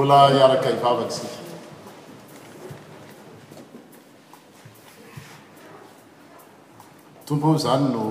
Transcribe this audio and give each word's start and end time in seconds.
bola 0.00 0.32
iaraka 0.32 0.70
ivavatsy 0.72 1.26
tompo 7.28 7.50
zany 7.64 7.84
no 7.94 8.04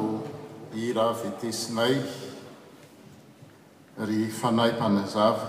i 0.81 0.91
rah 0.97 1.15
vitesinay 1.21 1.95
ry 4.09 4.19
fanay 4.41 4.75
mpanazava 4.77 5.47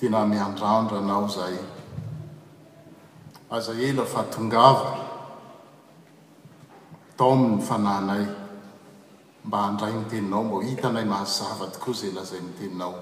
tena 0.00 0.24
miandrandra 0.32 0.98
anao 0.98 1.28
zay 1.36 1.54
aza 3.58 3.74
ela 3.90 4.02
fahtongava 4.14 4.90
too 7.22 7.30
aminy 7.38 7.62
fananay 7.70 8.24
mba 9.46 9.58
handray 9.66 9.94
ny 9.94 10.04
teninao 10.10 10.42
mba 10.48 10.58
hitanay 10.66 11.06
mahazava 11.12 11.70
tokoazay 11.76 12.10
elazay 12.10 12.42
ny 12.46 12.52
teninao 12.62 12.94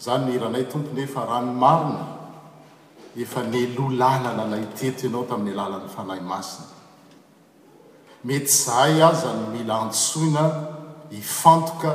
zany 0.00 0.26
miranay 0.32 0.64
tompony 0.70 1.02
efa 1.02 1.24
raha 1.28 1.40
ny 1.46 1.52
marona 1.64 2.04
efa 3.24 3.42
ny 3.42 3.58
alolanana 3.66 4.44
nayteto 4.52 5.06
ianao 5.06 5.24
tamin'ny 5.30 5.52
alalan'ny 5.54 5.90
fanahy 5.96 6.20
masina 6.20 6.68
mety 8.26 8.52
zahay 8.64 9.00
aza 9.08 9.30
no 9.40 9.46
mila 9.54 9.74
antsoina 9.84 10.44
hifantoka 11.14 11.90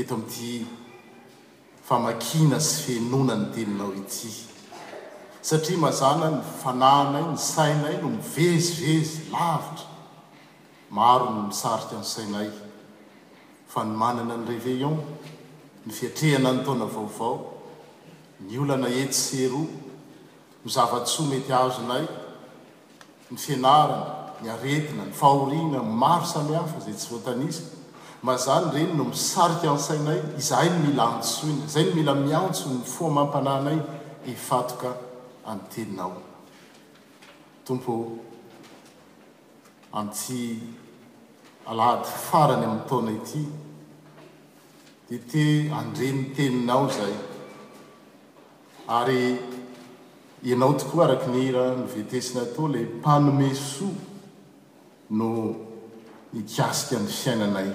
eto 0.00 0.14
ami'ty 0.18 0.52
famakina 1.88 2.58
sy 2.68 2.76
fenona 2.84 3.34
ny 3.40 3.46
telinao 3.54 3.90
ity 4.02 4.30
satria 5.48 5.78
mazana 5.84 6.26
ny 6.36 6.42
fanahinay 6.62 7.24
ny 7.32 7.36
sainay 7.52 7.94
no 8.02 8.08
mivezivezy 8.16 9.14
lavitra 9.34 9.86
maro 10.96 11.26
no 11.34 11.42
misarity 11.50 11.94
ny 12.00 12.04
sainay 12.14 12.48
fa 13.72 13.80
ny 13.84 13.90
manana 14.02 14.34
any 14.36 14.46
reveillon 14.52 14.96
ny 15.86 15.92
fiatrehana 15.94 16.50
ny 16.52 16.64
taona 16.66 16.86
vaovao 16.94 17.34
ny 18.48 18.58
olana 18.58 18.88
etsy 19.02 19.20
sero 19.36 19.60
mizava-tsoa 20.64 21.24
mety 21.30 21.52
azonay 21.62 22.04
ny 23.30 23.36
fianarana 23.44 23.98
ny 24.42 24.46
aretina 24.54 25.02
ny 25.08 25.12
fahorina 25.20 25.80
maro 26.02 26.26
samihafa 26.32 26.78
zay 26.84 26.94
tsy 26.98 27.08
voatanisa 27.14 27.64
ma 28.24 28.32
zany 28.46 28.66
reny 28.74 28.92
no 28.98 29.04
misarityantsainay 29.12 30.20
izahy 30.40 30.68
ny 30.72 30.78
mila 30.86 31.04
antsoiny 31.14 31.60
izay 31.68 31.84
no 31.88 31.92
mila 31.98 32.12
miantso 32.26 32.64
ny 32.70 32.78
foamampananay 32.94 33.78
efatoka 34.32 34.88
anytenao 35.52 36.12
tompo 37.66 37.92
anty 40.00 40.38
alahaty 41.70 42.10
farany 42.28 42.64
amin'ny 42.66 42.82
taona 42.90 43.10
ity 43.20 43.42
di 45.08 45.18
te 45.22 45.70
andre 45.70 46.08
ny 46.12 46.22
teninao 46.34 46.88
zay 46.90 47.12
ary 48.96 49.38
ianao 50.48 50.72
tokoa 50.78 51.04
araky 51.04 51.28
nira 51.34 51.64
novetesina 51.78 52.42
tao 52.52 52.66
ila 52.68 52.82
mpanome 52.82 53.54
so 53.54 53.86
no 55.10 55.28
nikiasika 56.32 56.96
ny 56.98 57.06
fiainanay 57.20 57.70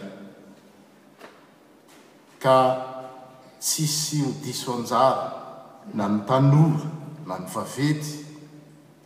ka 2.44 2.56
tsisy 3.60 4.22
hodiso 4.28 4.74
anjara 4.74 5.28
na 5.94 6.04
ny 6.14 6.20
tanora 6.28 6.88
na 7.28 7.34
ny 7.40 7.46
vavety 7.54 8.14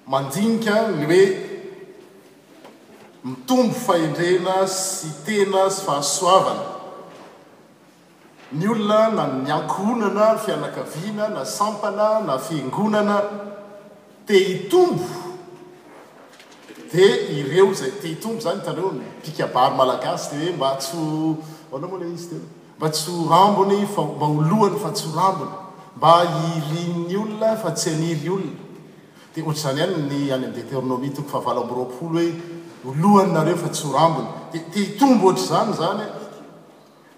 mandinika 0.08 0.76
ny 0.92 1.06
hoe 1.06 1.45
mitombo 3.26 3.74
faendrena 3.74 4.68
sy 4.68 5.08
tena 5.26 5.66
sy 5.70 5.82
fahasoavana 5.82 6.62
ny 8.54 8.68
olona 8.70 9.10
na 9.18 9.26
miankonana 9.28 10.38
fianakaviana 10.38 11.30
na 11.34 11.46
sampana 11.46 12.20
na 12.22 12.38
fengonana 12.38 13.18
te 14.28 14.38
hitombo 14.40 15.04
de 16.94 17.06
ireo 17.40 17.74
zay 17.74 17.92
te 18.02 18.08
hitombo 18.08 18.40
zany 18.42 18.62
taneo 18.62 18.92
npikabary 18.94 19.76
malagasy 19.76 20.30
de 20.36 20.46
hoe 20.54 20.54
mba 20.54 20.70
tso 20.84 21.00
oanaomoana 21.72 22.06
izy 22.14 22.28
te 22.30 22.38
mba 22.78 22.90
tsy 22.90 23.10
orambony 23.28 23.88
famba 23.96 24.26
olohany 24.38 24.78
fa 24.84 24.90
tsy 24.96 25.08
horambony 25.14 25.52
mba 25.98 26.12
irin'ny 26.24 27.18
olona 27.18 27.56
fa 27.62 27.70
tsy 27.72 27.90
aniry 27.90 28.30
olona 28.30 28.54
di 29.36 29.42
ohatr'zany 29.42 29.82
any 29.84 29.98
ny 30.04 30.14
any 30.14 30.32
am'ny 30.46 30.54
deternomi 30.58 31.10
toko 31.16 31.30
fahavalamyropolo 31.30 31.92
hoe 31.98 32.26
olhnnareo 32.94 33.58
fa 33.58 33.70
tsy 33.70 33.86
orambony 33.88 34.28
di 34.52 34.60
ti 34.72 34.96
tombo 34.98 35.28
oatra 35.30 35.46
zany 35.46 35.74
zany 35.74 36.06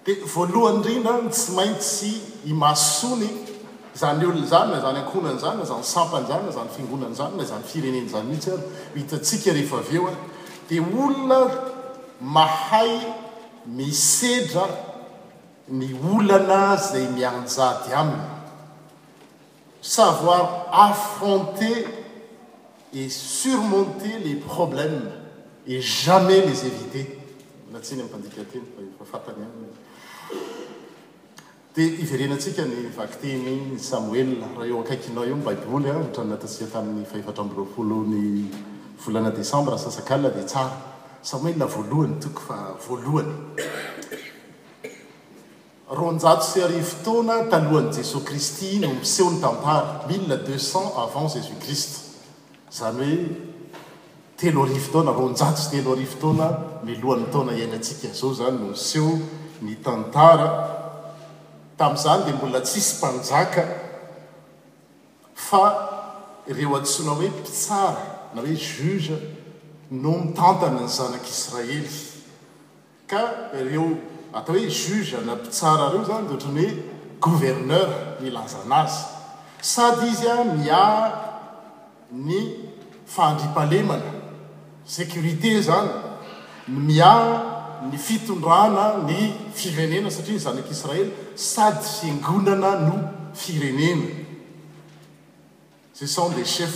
di 0.05 0.13
voalohany 0.33 0.81
rindran 0.87 1.29
tsy 1.29 1.51
maintsy 1.55 2.11
imasony 2.45 3.27
zany 3.95 4.23
y 4.23 4.25
olona 4.25 4.47
zany 4.49 4.71
na 4.71 4.79
zany 4.81 4.97
ankonany 5.03 5.39
zany 5.39 5.61
n 5.61 5.65
zany 5.65 5.83
sampany 5.83 6.25
zany 6.27 6.47
n 6.47 6.51
zany 6.55 6.69
fingonany 6.75 7.15
zany 7.15 7.35
na 7.37 7.43
zany 7.43 7.63
fireneny 7.63 8.09
zany 8.09 8.25
mhitsy 8.31 8.51
ay 8.51 8.61
hitatsika 9.01 9.51
rehefa 9.53 9.77
aveoa 9.81 10.13
di 10.69 10.79
olona 10.79 11.39
mahay 12.21 12.91
misedra 13.65 14.65
ny 15.69 15.91
olana 16.15 16.77
zay 16.79 17.07
mianjady 17.11 17.91
aminy 17.93 18.23
savoir 19.81 20.45
affronte 20.71 21.85
e 22.93 23.09
surmonte 23.09 24.07
le 24.23 24.35
problème 24.39 25.16
aais 25.67 25.79
let 25.81 26.27
reatka 32.13 32.65
ny 32.65 32.89
kteny 33.13 33.77
samoel 33.79 34.29
rha 34.57 34.65
eo 34.65 34.79
akaikinao 34.81 35.25
eo 35.25 35.35
n 35.37 35.43
baiboyao 35.45 36.03
ah, 36.17 36.23
nnatatsika 36.25 36.71
tamin'ny 36.73 37.05
faefatra 37.05 37.43
byrofolony 37.45 38.49
volanadesembresasaal 39.05 40.23
di 40.35 40.41
tsara 40.45 40.71
samoel 41.21 41.53
voalohany 41.75 42.17
to 42.19 42.29
fa 42.47 42.57
oalhany 42.89 43.29
ronjato 45.99 46.41
seary 46.51 46.81
fotoana 46.91 47.35
talohan'ny 47.51 47.93
jesos 47.97 48.23
kristy 48.25 48.79
no 48.79 48.89
miseho 48.99 49.29
ny 49.29 49.37
tampara 49.41 50.01
mill 50.09 50.25
deux 50.47 50.63
cents 50.73 50.91
avant 51.03 51.27
jésus 51.33 51.53
krist 51.63 51.91
zany 52.77 53.15
hoe 53.15 53.53
telo 54.37 54.63
arivo 54.63 54.91
tona 54.93 55.11
voonjatsy 55.17 55.65
telo 55.73 55.89
arivo 55.95 56.15
taona 56.21 56.47
nilohanytaona 56.85 57.51
iainatsika 57.59 58.07
zao 58.19 58.31
zany 58.39 58.57
noseho 58.69 59.11
ny 59.65 59.73
tantara 59.85 60.47
tamin'izany 61.79 62.21
dea 62.25 62.35
mbola 62.37 62.59
tsisy 62.67 62.91
mpanjaka 62.97 63.63
fa 65.47 65.63
reo 66.57 66.75
atsona 66.79 67.11
hoe 67.17 67.29
mpitsara 67.29 68.01
na 68.33 68.39
hoe 68.41 68.53
juze 68.69 69.17
noo 70.01 70.17
mitantana 70.25 70.79
ny 70.85 70.87
zanak'israely 70.97 71.89
ka 73.11 73.21
reo 73.69 73.87
at 74.37 74.47
hoe 74.49 74.63
juge 74.79 75.17
na 75.25 75.33
mpitsara 75.35 75.85
reo 75.91 76.03
zany 76.09 76.23
dohatra 76.29 76.51
ny 76.57 76.63
hoe 76.65 76.75
governeur 77.25 77.89
milaza 78.23 78.59
na 78.69 78.77
azy 78.85 79.01
sady 79.61 80.05
izy 80.13 80.27
a 80.35 80.43
mia 80.59 80.83
ny 82.11 82.39
fahandim-palemana 83.13 84.16
sécurité 84.87 85.61
zany 85.61 85.89
miah 86.69 87.81
ny 87.91 87.97
fitondrana 87.97 89.03
ny 89.05 89.33
firenena 89.53 90.09
satria 90.09 90.37
ny 90.39 90.39
zanak'israel 90.39 91.11
sady 91.35 91.85
fiangonana 91.91 92.71
no 92.87 92.93
firenena 93.35 94.07
seson 95.93 96.31
de 96.37 96.43
chef 96.43 96.75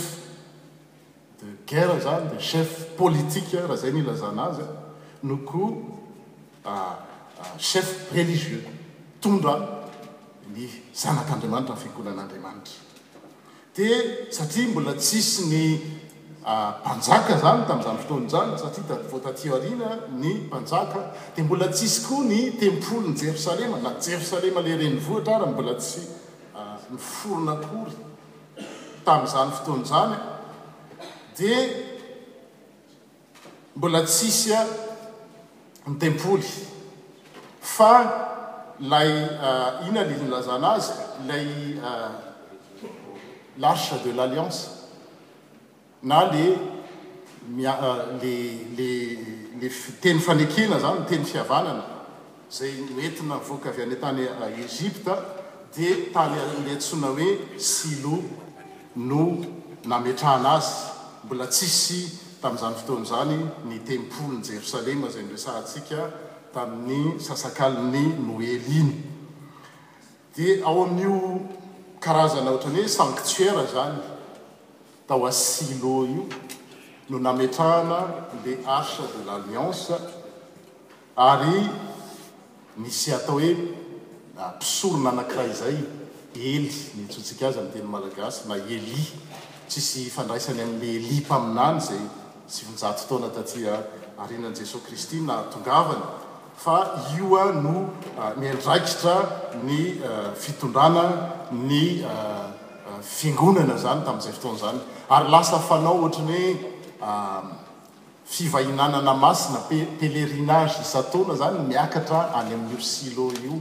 de 1.40 1.56
guerre 1.66 1.98
zany 2.04 2.28
de 2.36 2.38
chef 2.38 2.76
politiqe 3.00 3.56
raha 3.64 3.76
zay 3.76 3.92
nilazanazya 3.92 4.68
no 5.24 5.36
ko 5.48 5.64
ah, 6.66 6.98
ah, 7.40 7.54
chef 7.58 8.10
religieux 8.14 8.62
itondra 9.16 9.56
ny 10.54 10.68
zanak'andriamanitra 10.94 11.74
ny 11.74 11.80
fiangonan'andriamanitra 11.82 12.78
di 13.74 13.88
satria 14.30 14.68
mbola 14.68 14.92
tsisy 15.00 15.46
ny 15.48 15.64
Ah, 16.44 16.74
mpanjaka 16.82 17.38
zany 17.38 17.64
tami'izany 17.66 17.98
fotoanajany 17.98 18.58
satria 18.58 18.84
davoatatio 19.02 19.54
ariana 19.56 19.88
ny 20.10 20.28
mpanjaka 20.48 21.00
dia 21.36 21.44
mbola 21.44 21.68
tsisy 21.68 22.06
koa 22.06 22.24
ny 22.24 22.50
tempoly 22.58 23.08
ny 23.08 23.14
jerosalema 23.14 23.78
na 23.78 23.90
jerosalema 24.00 24.60
la 24.60 24.76
reny 24.76 24.98
vohatra 24.98 25.36
ara 25.36 25.46
mbola 25.46 25.74
tsy 25.74 26.00
ny 26.00 26.98
ah, 26.98 26.98
forona 26.98 27.54
kory 27.54 27.94
tami'izany 29.04 29.50
fotoanajany 29.52 30.16
dia 31.36 31.58
mbola 33.76 34.02
tsisy 34.02 34.52
a 34.52 34.66
ny 35.86 35.94
tempoly 35.98 36.48
fa 37.60 37.94
lay 38.80 39.12
ah, 39.40 39.86
ina 39.88 40.02
la 40.02 40.14
nlazana 40.26 40.72
azy 40.74 40.92
lay 41.28 41.78
late 43.58 43.94
de 44.04 44.12
l'alliance 44.12 44.81
na 46.02 46.30
le 46.32 46.56
miall 47.48 47.84
euh, 47.84 49.62
lateny 49.62 50.18
fanekena 50.18 50.78
zany 50.80 50.98
n 50.98 51.06
teny 51.06 51.24
fiavanana 51.24 51.84
zay 52.50 52.72
noetina 52.90 53.36
voaka 53.46 53.68
avy 53.70 53.82
any 53.82 53.94
a-tany 53.94 54.24
egipta 54.64 55.14
dia 55.76 55.94
tany 56.12 56.34
le 56.34 56.42
euh, 56.72 56.76
ntsoina 56.76 57.08
hoe 57.08 57.28
silo 57.58 58.18
no 58.96 59.46
nametraana 59.84 60.52
azy 60.56 60.70
mbola 61.24 61.46
tsisy 61.46 62.00
tamin'izany 62.42 62.74
fotoanazany 62.74 63.38
ny 63.68 63.78
tempouliny 63.86 64.42
jerosalema 64.42 65.08
zay 65.10 65.22
nydresahatsika 65.22 66.00
tamin'ny 66.54 67.20
sasakaliny 67.20 68.02
noeliny 68.26 68.92
dia 70.34 70.64
ao 70.66 70.82
amin'io 70.84 71.40
karazana 72.00 72.50
ohatra 72.50 72.70
ny 72.70 72.80
hoe 72.82 72.88
sanctuère 72.98 73.62
zany 73.74 74.11
tao 75.08 75.26
asilo 75.26 76.06
io 76.06 76.26
no 77.08 77.18
nametrahana 77.18 77.98
le 78.44 78.58
arche 78.66 79.02
de 79.18 79.24
l'alliance 79.26 79.92
ary 81.16 81.70
misy 82.76 83.12
atao 83.12 83.38
hoe 83.40 83.50
mpisorona 84.36 85.10
anankira 85.10 85.44
izay 85.50 85.76
ely 86.44 86.70
nitsotsika 86.96 87.48
azy 87.48 87.58
amtelo 87.60 87.88
malagasy 87.94 88.48
na 88.48 88.56
eli 88.56 89.02
tsisy 89.68 90.10
fandraisany 90.14 90.60
amin'la 90.62 90.86
elia 90.96 91.20
mpaminany 91.20 91.80
zay 91.80 92.00
syfinjato 92.54 93.02
toana 93.08 93.28
tatia 93.36 93.74
arinan'i 94.22 94.56
jesosy 94.60 94.84
kristy 94.86 95.16
na 95.26 95.36
tongavana 95.52 96.06
fa 96.56 96.76
ioa 97.18 97.52
no 97.64 97.74
ah, 98.20 98.32
miandraikitra 98.40 99.14
ny 99.66 99.80
ah, 100.04 100.34
fitondrana 100.34 101.04
ny 101.52 102.04
ah, 102.06 102.46
fingonana 103.00 103.76
zany 103.76 104.04
tamin'izay 104.04 104.32
fotoana 104.32 104.58
zany 104.58 104.80
ary 105.10 105.30
lasa 105.30 105.58
fanao 105.58 105.96
ohatrany 106.04 106.36
hoe 106.36 106.72
ah, 107.00 107.42
fivahinanana 108.34 109.14
masina 109.14 109.58
pelerinage 110.00 110.82
satona 110.92 111.34
zany 111.34 111.58
miakatra 111.68 112.34
any 112.38 112.54
amin'io 112.54 112.80
silo 112.80 113.32
io 113.44 113.56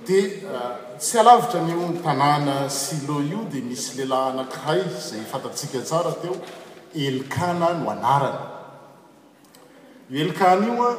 dia 0.07 0.29
ah, 0.55 0.97
tsy 0.99 1.17
alavitra 1.19 1.61
nyo 1.61 2.01
tanàna 2.03 2.69
silo 2.69 3.19
io 3.21 3.39
dia 3.51 3.63
misy 3.63 3.97
lehilahy 3.97 4.29
anakhay 4.31 4.81
zay 5.09 5.21
fantatsika 5.31 5.79
tsara 5.81 6.11
teo 6.21 6.35
elikana 6.93 7.73
no 7.73 7.89
anarana 7.91 8.54
elikana 10.11 10.65
ioa 10.67 10.89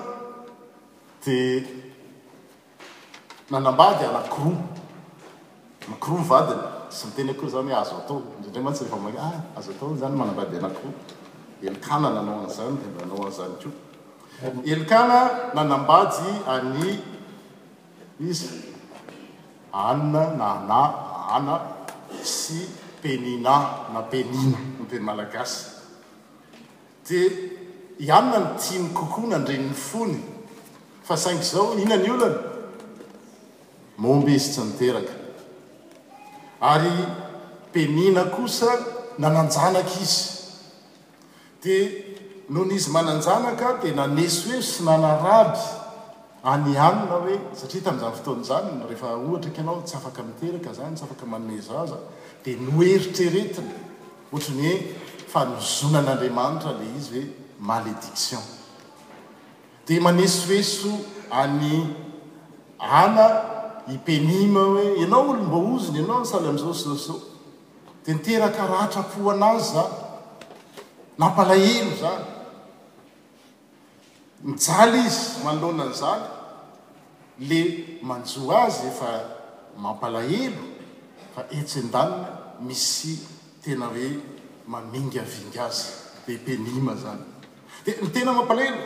de 1.25 1.67
nanambady 3.51 4.05
anakiroa 4.05 4.53
makiroa 5.89 6.23
vadiny 6.31 6.63
sy 6.91 7.07
miteny 7.07 7.35
koa 7.39 7.49
zany 7.49 7.73
azo 7.75 7.95
atao 7.99 8.23
indray 8.45 8.63
ma 8.65 8.73
tsy 8.73 8.85
faaa 8.91 9.11
ah, 9.23 9.59
azo 9.59 9.71
atao 9.71 9.97
zany 10.01 10.15
manambady 10.19 10.57
anakiroa 10.59 10.95
elikana 11.63 12.09
nanao 12.17 12.41
an'izany 12.43 12.75
de 12.83 12.87
nanao 13.01 13.19
an'izany 13.27 13.55
keo 13.63 13.73
elikana 14.73 15.19
nanambady 15.55 16.33
any 16.53 16.99
izy 18.21 18.49
anina 19.73 20.23
na 20.41 20.49
na 20.69 20.79
ana 21.37 21.55
sy 22.23 22.59
penina 23.03 23.55
na 23.93 24.01
penina 24.11 24.59
mteny 24.81 25.03
malagasy 25.09 25.59
de 27.09 27.56
iamina 28.01 28.39
ny 28.45 28.49
tiany 28.61 28.93
kokoa 28.93 29.29
nandreniny 29.33 29.73
fony 29.75 30.19
fa 31.05 31.17
saingo 31.17 31.43
izao 31.43 31.73
iina 31.81 31.97
ny 31.97 32.11
olana 32.13 32.41
momby 33.97 34.35
izy 34.37 34.51
tsy 34.51 34.65
niteraka 34.69 35.15
ary 36.73 36.93
penina 37.73 38.25
kosa 38.37 38.71
nananjanaka 39.19 39.95
izy 40.03 40.21
dia 41.63 41.89
noho 42.49 42.65
ny 42.69 42.75
izy 42.77 42.91
mananjanaka 42.93 43.69
dia 43.83 43.95
nanesy 43.97 44.53
oey 44.53 44.63
sy 44.63 44.85
nanaraby 44.85 45.65
any 46.53 46.77
anina 46.89 47.17
hoe 47.25 47.37
satria 47.59 47.81
tamin'izany 47.87 48.15
fotoanyzanyn 48.19 48.85
rehefa 48.89 49.09
ohatra 49.25 49.51
ak 49.55 49.59
anao 49.65 49.81
tsy 49.87 49.97
afaka 49.99 50.21
miteraka 50.23 50.71
zany 50.79 50.95
tsy 50.97 51.05
afaka 51.09 51.25
manezaza 51.27 51.97
dia 52.45 52.57
no 52.61 52.77
eritreretina 52.85 53.73
ohatra 54.33 54.53
ny 54.55 54.69
hoe 54.69 54.77
fa 55.33 55.41
mizonan'andriamanitra 55.57 56.71
la 56.79 56.85
izy 57.01 57.23
hoe 57.25 57.46
malediction 57.61 58.41
di 59.87 59.97
manesoeso 60.01 60.93
any 61.33 61.87
ana 62.79 63.27
i 63.89 63.97
penima 64.05 64.61
hoe 64.61 65.01
anao 65.05 65.31
olo 65.33 65.43
mba 65.49 65.59
oziny 65.59 66.05
anao 66.05 66.19
ny 66.21 66.27
saly 66.27 66.49
amizao 66.49 66.75
saosao 66.75 67.19
de 68.05 68.13
nterakara 68.15 68.79
atrapo 68.87 69.25
anazy 69.31 69.73
zany 69.75 69.89
nampalahelo 71.19 71.93
zany 72.01 72.23
mijaly 74.57 74.99
izy 75.07 75.41
manlonany 75.45 75.95
zany 76.01 76.25
le 77.39 77.61
manjoa 78.03 78.65
azy 78.67 78.87
efa 78.91 79.11
mampalahelo 79.79 80.65
fa 81.35 81.43
etsyan-danona 81.51 82.29
misy 82.67 83.19
tena 83.63 83.87
hoe 83.87 84.11
mamingy 84.69 85.19
avinga 85.23 85.67
azy 85.67 85.89
de 86.27 86.35
ipenima 86.35 86.95
zany 86.99 87.36
ny 87.87 88.11
tena 88.11 88.33
mampalelo 88.35 88.83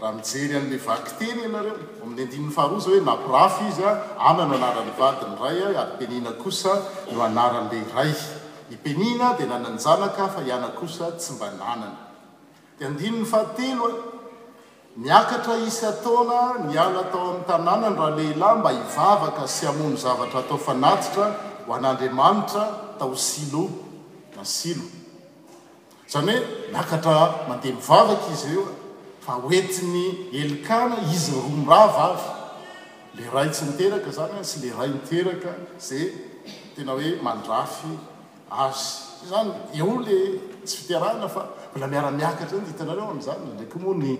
raha 0.00 0.14
mijery 0.16 0.56
an'la 0.60 0.78
vaky 0.84 1.12
teny 1.20 1.42
ianareo 1.44 1.74
amin'y 2.04 2.24
andinin'ny 2.26 2.52
faharoza 2.56 2.88
hoe 2.90 3.00
naporafy 3.08 3.66
izy 3.70 3.84
a 3.84 3.92
anano 4.30 4.54
anarany 4.58 4.92
vakyny 5.00 5.34
raya 5.42 5.66
arypenina 5.82 6.32
kosa 6.42 6.72
no 7.12 7.20
anaran'le 7.28 7.80
ray 7.94 8.14
ipenina 8.74 9.28
dia 9.38 9.44
nananjanaka 9.52 10.28
fa 10.34 10.40
hiana 10.46 10.68
kosa 10.80 11.06
tsy 11.20 11.32
mba 11.36 11.48
nanany 11.60 11.96
di 12.80 12.82
andinony 12.88 13.26
fahatelo 13.32 13.84
a 13.88 13.92
miakatra 15.04 15.54
isy 15.68 15.84
atogna 15.92 16.40
niala 16.68 16.98
atao 17.04 17.26
ami'ny 17.28 17.44
tanànany 17.50 17.94
raha 18.00 18.16
lehilahy 18.18 18.56
mba 18.64 18.70
hivavaka 18.76 19.42
sy 19.56 19.64
amono 19.70 19.96
zavatra 20.04 20.40
atao 20.42 20.56
fanatitra 20.66 21.26
ho 21.68 21.76
an'andriamanitra 21.76 22.64
tao 22.98 23.12
silo 23.14 23.64
na 24.36 24.44
silo 24.48 24.86
zany 26.10 26.32
hoe 26.32 26.44
miakatra 26.72 27.46
mandeha 27.48 27.74
mivavaka 27.78 28.26
izy 28.34 28.48
eo 28.56 28.64
fa 29.24 29.32
oetiny 29.48 30.02
elikana 30.40 30.96
izy 31.14 31.32
romra 31.42 31.80
vavy 31.96 32.26
la 33.18 33.26
ray 33.36 33.48
tsy 33.54 33.62
niteraka 33.68 34.10
zany 34.18 34.42
sy 34.50 34.56
le 34.62 34.68
ray 34.78 34.88
miteraka 34.96 35.50
za 35.88 36.00
tena 36.74 36.92
hoe 36.96 37.10
mandrafy 37.26 37.90
azy 38.50 38.86
zany 39.30 39.50
eo 39.78 39.92
la 40.06 40.16
tsy 40.64 40.74
fitirahna 40.78 41.26
fa 41.34 41.42
mbola 41.70 41.86
miara-miakatra 41.92 42.58
ny 42.64 42.72
tenareo 42.78 43.06
a'zany 43.14 43.44
ndraky 43.54 43.76
moa 43.84 43.94
ny 44.02 44.10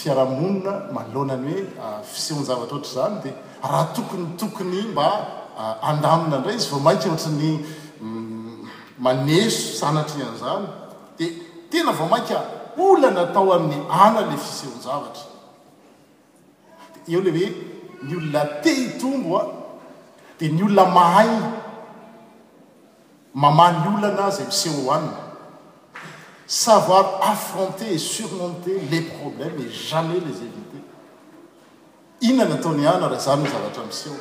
fiarahamonina 0.00 0.72
malonany 0.94 1.50
hoe 1.54 1.64
ah, 1.86 2.00
fisehonzavatra 2.12 2.76
ohatra 2.76 2.94
zany 2.96 3.16
dia 3.22 3.32
raha 3.70 3.84
tokonytokony 3.96 4.82
mba 4.94 5.08
ah, 5.60 5.88
andamina 5.90 6.36
indray 6.38 6.56
izy 6.56 6.68
vao 6.72 6.80
maika 6.86 7.06
oatra 7.12 7.30
ny 7.42 7.46
mm, 8.00 8.68
maneso 9.04 9.60
sanatra 9.80 10.16
ian'izany 10.20 10.81
de 11.18 11.28
tena 11.70 11.92
vao 11.92 12.08
mainka 12.08 12.40
ola 12.78 13.10
natao 13.10 13.52
amin'ny 13.52 13.84
ana 13.88 14.20
la 14.28 14.36
fisehonjavatra 14.36 15.24
d 17.06 17.12
eo 17.14 17.20
le 17.20 17.30
hoe 17.30 17.48
ny 18.04 18.12
olona 18.16 18.42
te 18.62 18.70
hitongo 18.72 19.36
a 19.38 19.42
dia 20.38 20.50
ny 20.52 20.62
olona 20.64 20.84
mahay 20.96 21.28
mamany 23.34 23.80
olana 23.96 24.22
azy 24.28 24.44
miseho 24.48 24.82
ao 24.88 24.94
aminy 24.96 25.20
savoir 26.46 27.06
affronter 27.32 27.92
et 27.92 27.98
surmonte 27.98 28.72
les 28.90 29.00
problèmese 29.00 29.70
jamais 29.88 30.20
les 30.26 30.36
évités 30.48 30.84
inona 32.20 32.54
nataony 32.56 32.86
ana 32.86 33.08
raha 33.12 33.18
zany 33.24 33.44
no 33.44 33.50
zavatra 33.52 33.82
mseho 33.92 34.18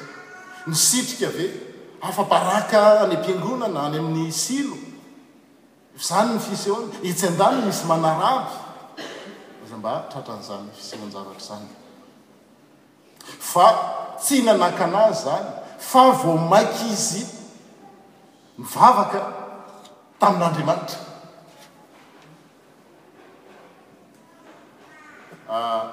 ny 0.67 0.75
sitrika 0.75 1.27
ave 1.31 1.45
afaparaka 2.07 2.79
any 3.03 3.15
am-piangonana 3.15 3.79
any 3.87 3.97
amin'ny 3.99 4.31
silo 4.43 4.75
fzany 5.97 6.33
ny 6.35 6.39
fiseona 6.43 6.87
itsy 7.07 7.27
an-danyy 7.27 7.65
misy 7.65 7.83
manaraby 7.85 8.55
aza 9.65 9.77
mba 9.79 9.93
tratran'izanyn 10.13 10.69
fisenanjavatra 10.77 11.41
izany 11.43 11.67
fa 13.51 13.65
tsy 14.21 14.41
hnanakanazy 14.41 15.23
zany 15.23 15.47
fa 15.91 16.03
vo 16.23 16.35
mainky 16.53 16.87
izy 16.95 17.25
mivavaka 18.57 19.21
tamin'andriamanitra 20.19 20.99
ah, 25.49 25.85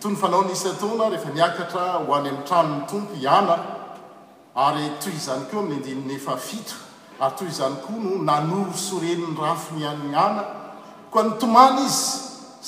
toy 0.00 0.12
ny 0.12 0.16
fanaonis 0.18 0.66
a-tona 0.66 1.08
rehefa 1.14 1.30
niakatra 1.36 1.86
ho 1.92 2.14
any 2.14 2.28
ami'ny 2.30 2.42
tranony 2.48 2.86
tompo 2.90 3.14
ihana 3.14 3.58
ary 4.68 4.90
toyizany 5.00 5.46
keo 5.50 5.60
amin'ny 5.62 5.78
andinynyefa 5.78 6.36
fitra 6.36 6.81
ay 7.22 7.30
toizany 7.38 7.76
koa 7.86 7.96
no 8.04 8.10
nanosorenn'nyraf 8.28 9.62
nyayana 9.78 10.44
koa 11.10 11.22
nytomany 11.26 11.80
izy 11.88 12.12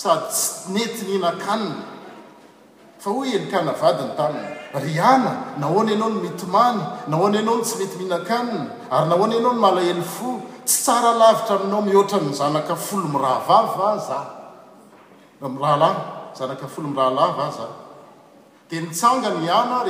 sady 0.03 0.31
smety 0.45 1.03
miinakanina 1.09 1.77
a 3.05 3.07
hoeaaadiny 3.11 4.13
tan 4.19 4.35
y 4.95 4.99
ana 5.13 5.33
nahona 5.61 5.91
ianao 5.93 6.09
no 6.15 6.21
mitomany 6.25 6.81
nahona 7.11 7.37
ianao 7.39 7.59
n 7.59 7.61
tsy 7.67 7.75
mety 7.83 7.97
mihnakanna 7.99 8.65
ary 8.95 9.07
naona 9.11 9.35
anao 9.35 9.41
no 9.47 9.51
malaeny 9.65 10.03
fo 10.15 10.29
tsy 10.67 10.77
tsara 10.85 11.13
lavitra 11.21 11.55
aminao 11.59 11.83
mihoatrazanakaolia 11.83 13.33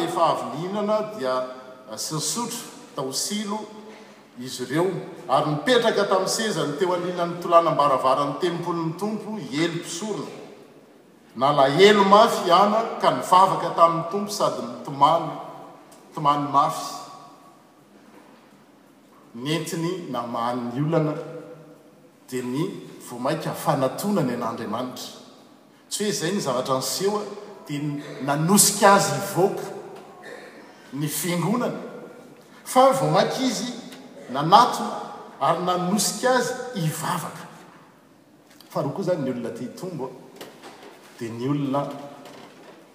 hngyhhi 0.01 1.29
ssotr 2.07 2.59
taosio 2.97 3.57
izy 4.43 4.63
ireo 4.71 4.87
ary 5.35 5.51
nipetraka 5.51 6.05
tamin'ny 6.11 6.35
sezany 6.37 6.73
teo 6.79 6.93
anlina 6.97 7.25
nytolanam-baravaran'ny 7.31 8.37
tempolin'ny 8.43 8.93
tompo 9.01 9.29
elo 9.61 9.75
mpisorona 9.79 10.27
na 11.37 11.49
la 11.59 11.67
elo 11.89 12.05
mafy 12.15 12.41
ihana 12.51 12.81
ka 13.03 13.09
nivavaka 13.17 13.69
tamin'ny 13.79 14.05
tompo 14.11 14.31
sady 14.39 14.61
ny 14.69 14.75
tomano 14.85 15.33
timany 16.15 16.45
mafy 16.55 16.87
nentiny 19.45 19.91
namany 20.13 20.61
ny 20.75 20.81
olana 20.87 21.13
dia 22.29 22.43
ny 22.43 22.63
voa 23.07 23.21
mainka 23.25 23.51
afanatonany 23.55 24.33
an'andriamanitra 24.37 25.09
tsy 25.91 26.05
hoe 26.05 26.13
zay 26.19 26.31
ny 26.35 26.41
zavatra 26.47 26.77
nysehoa 26.83 27.23
dia 27.71 27.81
nanosika 28.27 28.95
azy 28.99 29.13
ivopo 29.25 29.63
ny 30.93 31.07
fingonany 31.09 31.79
fa 32.65 32.91
voa 32.91 33.11
maika 33.15 33.39
izy 33.51 33.84
nanato 34.31 34.85
ary 35.41 35.65
nanosika 35.65 36.31
azy 36.39 36.53
ivavaka 36.85 37.45
faharoa 38.73 38.93
koa 38.97 39.05
zany 39.07 39.23
ny 39.25 39.31
olona 39.31 39.51
ty 39.59 39.67
tombo 39.81 40.05
a 40.07 40.11
dea 41.19 41.31
ny 41.33 41.49
olona 41.49 41.81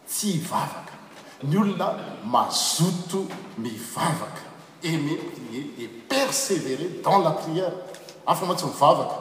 tsy 0.08 0.28
hivavaka 0.34 0.94
ny 1.44 1.58
olona 1.58 1.88
mazoto 2.24 3.22
mivavaka 3.58 4.42
emee 4.84 5.20
e 5.80 5.86
persevéré 6.10 7.02
dans 7.04 7.20
la 7.24 7.32
prière 7.32 7.72
afaka 8.26 8.46
moa 8.46 8.56
tsy 8.56 8.66
mivavaka 8.68 9.16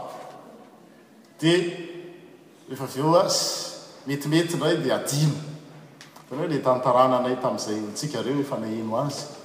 de 1.40 1.52
ehefa 2.70 2.84
aveo 2.84 3.16
azy 3.16 3.42
metimety 4.06 4.56
ndray 4.56 4.76
de 4.76 4.90
adiny 4.92 5.32
tana 6.30 6.40
hoe 6.42 6.48
le 6.48 6.62
tantarana 6.62 7.18
anay 7.18 7.36
tami'izay 7.42 7.78
atsika 7.90 8.22
reo 8.22 8.40
efa 8.40 8.56
nahino 8.58 8.96
azy 8.98 9.37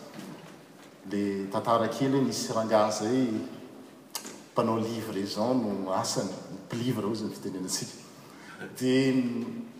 ltatarakelymisy 1.11 2.53
rangaza 2.55 3.05
oempanao 3.05 4.77
livresonnoasaypivreene 4.87 7.71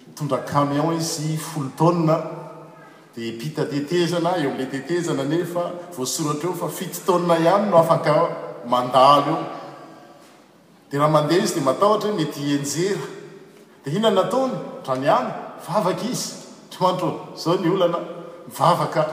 itondra 0.09 0.37
camion 0.51 0.93
izy 0.97 1.37
folo 1.37 1.69
tao 1.77 1.93
di 3.15 3.31
pita 3.39 3.65
tetezana 3.65 4.35
eo 4.37 4.51
amle 4.51 4.65
tetezana 4.73 5.23
nefa 5.23 5.63
voasoratra 5.97 6.49
eo 6.49 6.55
fa 6.61 6.67
fitotaoa 6.77 7.37
ihany 7.43 7.65
no 7.69 7.75
afaka 7.77 8.13
mandalo 8.73 9.35
de 10.91 10.95
rah 10.97 11.11
mandeha 11.15 11.43
izy 11.43 11.53
di 11.55 11.61
mataotra 11.69 12.07
h 12.11 12.13
mety 12.19 12.41
enjera 12.57 13.01
de 13.81 13.87
hihnanataony 13.93 14.53
traha 14.83 14.99
ny 15.01 15.07
any 15.19 15.27
vavaka 15.67 16.05
izy 16.13 16.29
antro 16.89 17.09
zao 17.41 17.55
ny 17.61 17.67
olana 17.75 17.99
mivavaka 18.47 19.03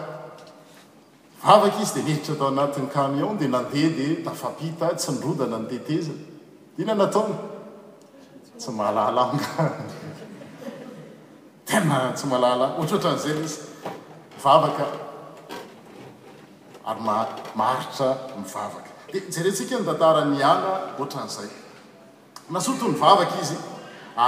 vavaka 1.47 1.76
izy 1.82 1.94
di 1.97 2.02
mehitra 2.02 2.35
tao 2.38 2.49
anatin'ny 2.52 2.88
kanyao 2.94 3.32
dia 3.38 3.49
nandeha 3.54 3.88
di 3.99 4.06
dafapita 4.26 4.87
tsyndrodana 4.99 5.56
ndehatezany 5.64 6.20
dina 6.76 6.94
natao 6.94 7.28
tsy 8.61 8.70
mahalala 8.78 9.23
tena 11.68 11.97
tsy 12.16 12.25
mahalala 12.30 12.66
ohatr 12.78 12.92
ohatra 12.94 13.11
an'zay 13.16 13.37
izy 13.44 13.59
vavaka 14.44 14.85
ary 16.90 17.00
maharitra 17.59 18.09
mivavaka 18.37 18.90
di 19.12 19.18
jarentsika 19.32 19.75
nydatara 19.80 20.20
nyana 20.38 20.70
oatran'izay 21.00 21.50
nasotony 22.52 22.94
vavaka 23.02 23.37
izy 23.42 23.56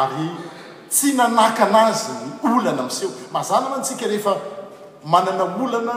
ary 0.00 0.26
tsy 0.92 1.08
nanaka 1.18 1.64
anazy 1.68 2.12
ny 2.24 2.30
olana 2.56 2.82
miseho 2.88 3.12
mazana 3.34 3.66
ma 3.70 3.76
antsika 3.78 4.04
rehefa 4.10 4.32
manana 5.12 5.44
olana 5.60 5.96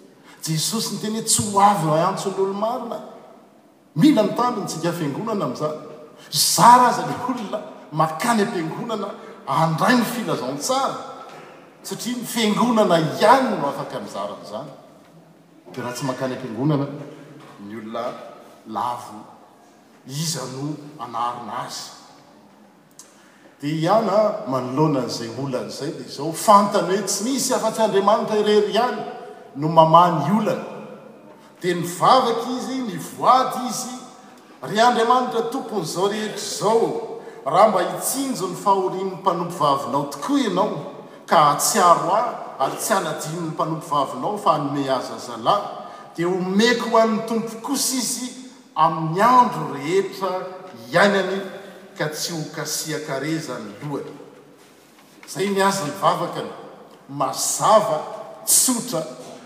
jesosy 0.47 0.95
nyteny 0.95 1.21
tsy 1.25 1.43
ho 1.53 1.59
avy 1.61 1.89
antson'olo 2.07 2.53
marina 2.53 2.99
mila 3.95 4.23
ny 4.23 4.35
tamny 4.35 4.61
ny 4.61 4.65
tsika 4.67 4.91
fiangonana 4.93 5.45
ami'izany 5.45 5.79
zara 6.31 6.87
azany 6.91 7.13
olona 7.29 7.59
makany 7.91 8.41
am-piangonana 8.45 9.09
andray 9.61 9.95
ny 9.97 10.05
filazaontsara 10.13 10.97
satria 11.83 12.17
mfiangonana 12.23 12.99
ihany 12.99 13.49
no 13.59 13.69
afaka 13.69 13.99
mizara 13.99 14.33
anizany 14.39 14.71
dia 15.73 15.83
raha 15.83 15.93
tsy 15.95 16.05
mankany 16.09 16.33
ampiangonana 16.35 16.85
ny 17.67 17.73
olona 17.79 18.03
lavo 18.67 19.19
iza 20.07 20.41
no 20.57 20.73
anarina 21.05 21.53
azy 21.67 21.89
dia 23.61 23.69
ihana 23.77 24.13
ah, 24.17 24.27
manoloanan'izay 24.51 25.29
olan'izay 25.43 25.91
dia 25.97 26.09
zao 26.17 26.33
fantany 26.33 26.87
hoe 26.97 27.03
tsy 27.07 27.21
misy 27.29 27.53
afa-tsyandriamanitra 27.53 28.35
irery 28.41 28.71
ihany 28.73 29.20
no 29.55 29.67
mamany 29.67 30.39
olana 30.39 30.63
dia 31.61 31.75
nivavaka 31.75 32.49
izy 32.57 32.81
nyvoady 32.81 33.67
izy 33.69 33.95
ry 34.61 34.79
andriamanitra 34.79 35.41
tompon' 35.51 35.83
izao 35.83 36.07
rehetra 36.07 36.57
zao 36.59 37.19
raha 37.45 37.67
mba 37.67 37.79
hitsinjo 37.81 38.47
ny 38.47 38.55
fahorian''ny 38.55 39.11
mpanompovavinao 39.15 40.03
tokoa 40.03 40.39
ianao 40.39 40.71
ka 41.29 41.55
tsyaro 41.59 42.13
ah 42.15 42.27
ary 42.65 42.75
tsy 42.77 42.93
anadiny'ny 42.93 43.47
mpanompovavinao 43.53 44.37
fa 44.37 44.51
anome 44.53 44.89
aza 44.89 45.15
nzalahy 45.19 45.63
dia 46.15 46.27
homeky 46.27 46.89
ho 46.89 46.97
ann'ny 46.97 47.21
tompokosa 47.27 47.95
izy 47.99 48.27
amin'ny 48.75 49.21
andro 49.21 49.73
rehetra 49.73 50.31
iainany 50.93 51.37
ka 51.97 52.05
tsy 52.09 52.31
hokasiakarezany 52.33 53.69
lohany 53.83 54.15
zay 55.27 55.47
miaza 55.49 55.83
mivavakany 55.85 56.51
mazava 57.09 57.99
tsotra 58.45 59.19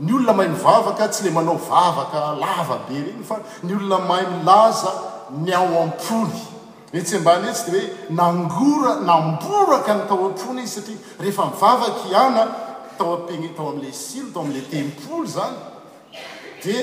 ny 0.00 0.14
olona 0.14 0.32
may 0.32 0.48
mivavaka 0.48 1.08
tsy 1.08 1.24
le 1.24 1.30
manao 1.34 1.56
vavaka 1.58 2.36
lava 2.38 2.86
be 2.88 2.94
regny 3.02 3.24
fa 3.24 3.38
ny 3.64 3.74
olona 3.74 3.98
mahy 4.06 4.26
milaza 4.36 4.92
ny 5.34 5.50
ao 5.52 5.80
am-pony 5.82 6.36
e 6.92 7.00
tsy 7.02 7.18
mbanetsy 7.22 7.70
de 7.72 7.80
hoe 7.80 8.14
nagora 8.14 8.92
namboraka 9.02 9.94
ny 9.98 10.06
tao 10.10 10.26
ampony 10.28 10.62
izy 10.62 10.74
satria 10.80 10.98
rehefa 11.18 11.42
mivavaka 11.50 12.06
ihana 12.12 12.44
tao 12.98 13.14
ap 13.16 13.26
tao 13.56 13.68
amle 13.72 13.90
silo 13.92 14.30
tao 14.34 14.42
amle 14.46 14.60
tempoly 14.70 15.26
zany 15.34 15.56
di 16.62 16.76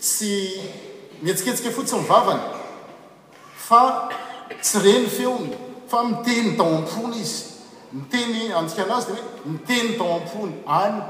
tsy 0.00 0.30
mietsiketsika 1.22 1.70
fotsy 1.74 1.96
mivavany 1.98 2.40
fa 3.66 3.82
tsy 4.62 4.78
reny 4.86 5.08
feony 5.16 5.50
fa 5.90 6.04
miteny 6.06 6.54
tao 6.56 6.70
am-pony 6.76 7.16
izy 7.18 7.44
miteny 7.98 8.52
anjika 8.58 8.82
anazy 8.86 9.06
de 9.10 9.14
hoe 9.18 9.26
miteny 9.52 9.98
tao 9.98 10.12
ampony 10.22 10.54
any 10.70 11.02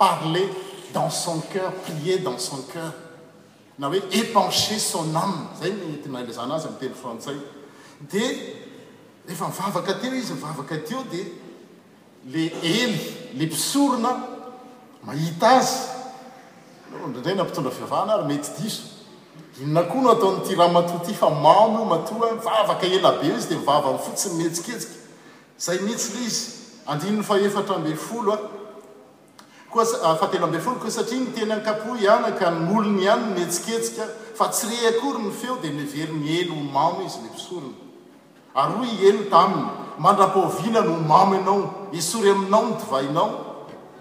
parler 0.00 0.48
dans 0.94 1.10
son 1.10 1.40
ceur 1.52 1.72
pie 1.84 2.18
dans 2.20 2.38
son 2.38 2.56
ceur 2.72 2.92
na 3.78 3.88
hoe 3.90 4.00
épanché 4.12 4.78
son 4.78 5.14
a 5.14 5.26
ay 5.62 5.72
nlazyateantsay 6.08 7.36
efamivavak 9.28 10.00
to 10.00 10.06
izy 10.08 10.32
mivavakteo 10.34 11.02
d 11.12 11.14
le 12.32 12.44
ely 12.64 13.36
le 13.38 13.44
pisorona 13.46 14.12
mahita 15.04 15.50
azynampitondra 15.60 17.70
fiahna 17.70 18.12
arye 18.14 18.38
so 18.72 18.82
no 19.66 19.82
noataonty 19.84 20.54
ra 20.56 20.68
matoty 20.68 21.14
fa 21.14 21.28
ma 21.28 21.54
mato 21.84 22.14
vavaka 22.16 22.86
elabe 22.86 23.26
izy 23.36 23.48
de 23.52 23.56
mivavafotsiny 23.60 24.34
meikek 24.44 24.82
ay 25.68 25.78
met 25.84 26.02
iz 26.26 26.36
ainny 26.88 27.20
ferabe 27.22 27.92
foloa 27.96 28.36
oatel 29.74 30.42
ah, 30.44 30.46
mbefoly 30.48 30.78
koa 30.80 30.90
satria 30.90 31.20
ny 31.20 31.26
tena 31.32 31.56
nkapo 31.56 31.96
ihana 31.96 32.30
ka 32.38 32.50
nolony 32.50 33.02
ihany 33.02 33.26
netsiketsika 33.38 34.02
fa 34.34 34.48
tsy 34.48 34.66
re 34.66 34.76
akory 34.88 35.18
ny 35.22 35.30
feo 35.30 35.56
dia 35.62 35.70
nivery 35.70 36.12
ny 36.12 36.28
ely 36.38 36.48
homamo 36.50 37.02
izy 37.06 37.18
nyfisoriny 37.22 37.74
ary 38.54 38.72
hoy 38.78 38.90
elo 39.08 39.22
taminy 39.30 39.68
mandra-povinany 39.98 40.88
homamo 40.88 41.36
anao 41.36 41.88
isory 41.92 42.30
aminao 42.30 42.62
ny 42.66 42.72
dovainao 42.80 43.30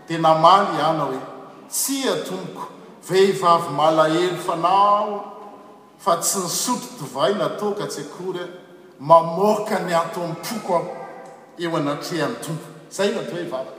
de 0.08 0.18
namaly 0.18 0.70
iana 0.80 1.04
hoe 1.04 1.22
tsy 1.70 1.98
atomoko 2.14 2.64
vehivavy 3.10 3.70
malaelo 3.80 4.38
fanao 4.38 5.24
fa 6.04 6.18
tsy 6.18 6.38
nysoto 6.40 6.88
dovayna 7.00 7.50
toka 7.60 7.86
tsyakorya 7.86 8.48
mamoka 9.00 9.80
ny 9.80 9.94
ato 9.94 10.20
ampoko 10.30 10.74
a 10.78 10.82
eo 11.62 11.78
anatreha 11.78 12.28
n 12.30 12.36
tompo 12.44 12.66
zay 12.92 13.10
nadaivavy 13.14 13.79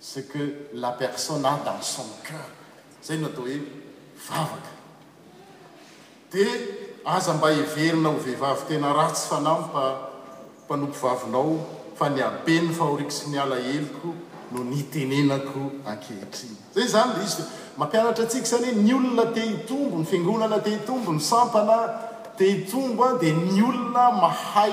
ce 0.00 0.20
que 0.20 0.68
la 0.74 0.90
personne 0.92 1.44
a 1.44 1.58
dan 1.64 1.80
son 1.82 2.06
ceu 2.24 2.34
zay 3.04 3.18
no 3.18 3.26
atao 3.26 3.42
hoe 3.44 3.58
vavaka 4.28 4.70
dea 6.30 6.56
aza 7.04 7.32
mba 7.34 7.48
hiverina 7.54 8.08
ho 8.10 8.16
vehivavy 8.24 8.62
tena 8.68 8.92
ratsy 8.98 9.26
fanampa 9.28 9.82
mpanompo 10.64 10.98
vavinao 11.06 11.50
fa 11.98 12.06
nyabeny 12.10 12.68
fahoriky 12.78 13.12
sy 13.16 13.26
nyala 13.32 13.56
eloko 13.74 14.08
no 14.52 14.60
nytenenako 14.70 15.62
ankehitrina 15.90 16.56
zay 16.74 16.86
zany 16.92 17.12
le 17.18 17.22
izy 17.24 17.42
mampianatra 17.78 18.24
atsika 18.24 18.46
zany 18.52 18.66
hoe 18.70 18.82
ny 18.84 18.92
olona 18.94 19.24
tehitombo 19.36 19.98
ny 19.98 20.04
fingonana 20.06 20.58
tehi 20.64 20.78
tombo 20.86 21.12
ny 21.12 21.20
sampana 21.20 21.76
tehitombo 22.38 23.02
a 23.04 23.18
dia 23.20 23.32
ny 23.34 23.58
olona 23.68 24.04
mahay 24.22 24.72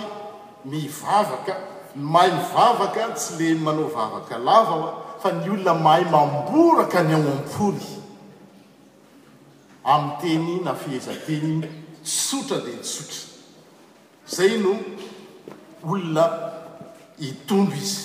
mivavaka 0.65 1.53
nymahi 1.95 2.29
ny 2.31 2.41
vavaka 2.53 3.03
tsy 3.17 3.31
leny 3.39 3.59
manao 3.65 3.89
vavaka 3.95 4.35
lavaho 4.37 4.87
a 4.89 5.04
ny 5.31 5.49
olona 5.51 5.73
mahay 5.73 6.05
mamboraka 6.11 7.03
ny 7.07 7.13
aoampory 7.17 7.85
amin'teny 9.93 10.63
na 10.65 10.73
fihezateny 10.81 11.55
sotra 12.23 12.57
dia 12.65 12.81
sotra 12.93 14.33
zay 14.35 14.51
no 14.63 14.73
olona 15.93 16.25
itombo 17.29 17.73
izy 17.81 18.01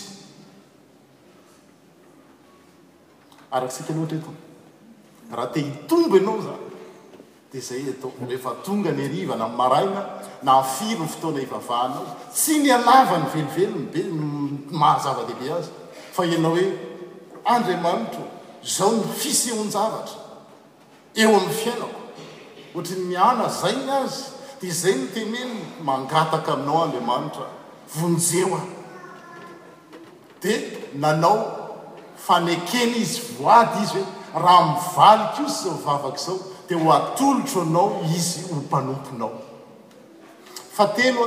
araktsika 3.54 3.90
alohatra 3.94 4.18
etoo 4.22 4.36
raha 5.36 5.48
te 5.54 5.58
hitombo 5.68 6.16
ianao 6.18 6.40
za 6.48 6.54
di 7.52 7.58
zay 7.68 7.82
atao 7.92 8.10
efa 8.36 8.52
tonga 8.66 8.90
ny 8.96 9.02
arivana 9.08 9.46
'ymaraina 9.50 10.02
na 10.46 10.60
firo 10.76 11.02
ny 11.02 11.08
fotoana 11.14 11.38
ivavahanao 11.46 12.04
tsy 12.36 12.54
nianava 12.64 13.16
ny 13.24 13.28
velovelony 13.32 13.86
be 13.92 14.02
mahazavadehibe 14.82 15.50
azy 15.58 15.70
fa 16.14 16.22
ianao 16.32 16.54
hoe 16.58 16.70
andriamanitra 17.44 18.22
zao 18.64 18.92
nyfisehonjavatra 18.92 20.16
eo 21.22 21.28
amin'ny 21.36 21.54
fiainako 21.60 21.96
ohatry 22.78 22.94
ny 23.00 23.04
miana 23.10 23.46
zai 23.60 23.74
n 23.86 23.90
azy 23.98 24.24
dia 24.60 24.72
zay 24.82 24.94
nyteneny 25.02 25.52
mangataka 25.86 26.50
aminao 26.54 26.80
andriamanitra 26.86 27.46
vonjeho 27.96 28.56
a 28.56 28.62
dia 30.42 30.58
nanao 31.02 31.38
fanekena 32.26 32.96
izy 33.02 33.20
voady 33.42 33.78
izy 33.84 33.92
hoe 33.92 34.06
raha 34.44 34.60
mivalykosy 34.70 35.62
zao 35.64 35.78
vavaka 35.86 36.16
zao 36.24 36.38
dia 36.68 36.78
ho 36.82 36.88
atolotro 36.98 37.62
anao 37.66 37.88
izy 38.16 38.40
hompanomponao 38.50 39.32
fa 40.74 40.84
teno 40.96 41.20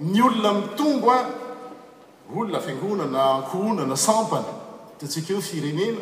ny 0.00 0.20
olona 0.22 0.52
mi 0.52 0.68
tombo 0.76 1.10
a 1.12 1.18
olona 2.34 2.60
fiangonana 2.60 3.18
ankohonana 3.34 3.96
sampana 3.96 4.63
antsika 5.04 5.34
eo 5.36 5.40
firenena 5.50 6.00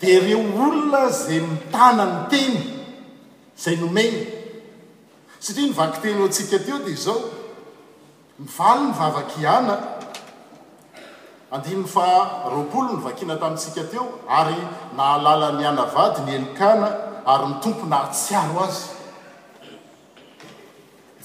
dia 0.00 0.12
ireo 0.18 0.40
olona 0.66 1.02
zay 1.22 1.40
mitana 1.50 2.04
ny 2.12 2.18
teny 2.32 2.56
izay 3.58 3.76
nomey 3.80 4.10
satria 5.44 5.64
nyvaky 5.66 5.98
tenoo 6.02 6.26
antsika 6.28 6.58
teo 6.66 6.76
dia 6.86 6.94
izao 6.98 7.18
mivaly 8.38 8.82
ny 8.88 8.92
vavaka 8.98 9.34
ihana 9.42 9.74
andininy 11.54 11.86
fa 11.94 12.06
roakolo 12.54 12.90
ny 12.92 13.02
vakiana 13.06 13.34
tamintsika 13.42 13.82
teo 13.92 14.04
ary 14.38 14.58
nahalalany 14.96 15.64
ana 15.70 15.84
vady 15.94 16.20
ny 16.26 16.32
elokana 16.38 16.88
ary 17.32 17.44
ny 17.50 17.54
tomponaatsi 17.62 18.34
alo 18.42 18.58
azy 18.68 18.82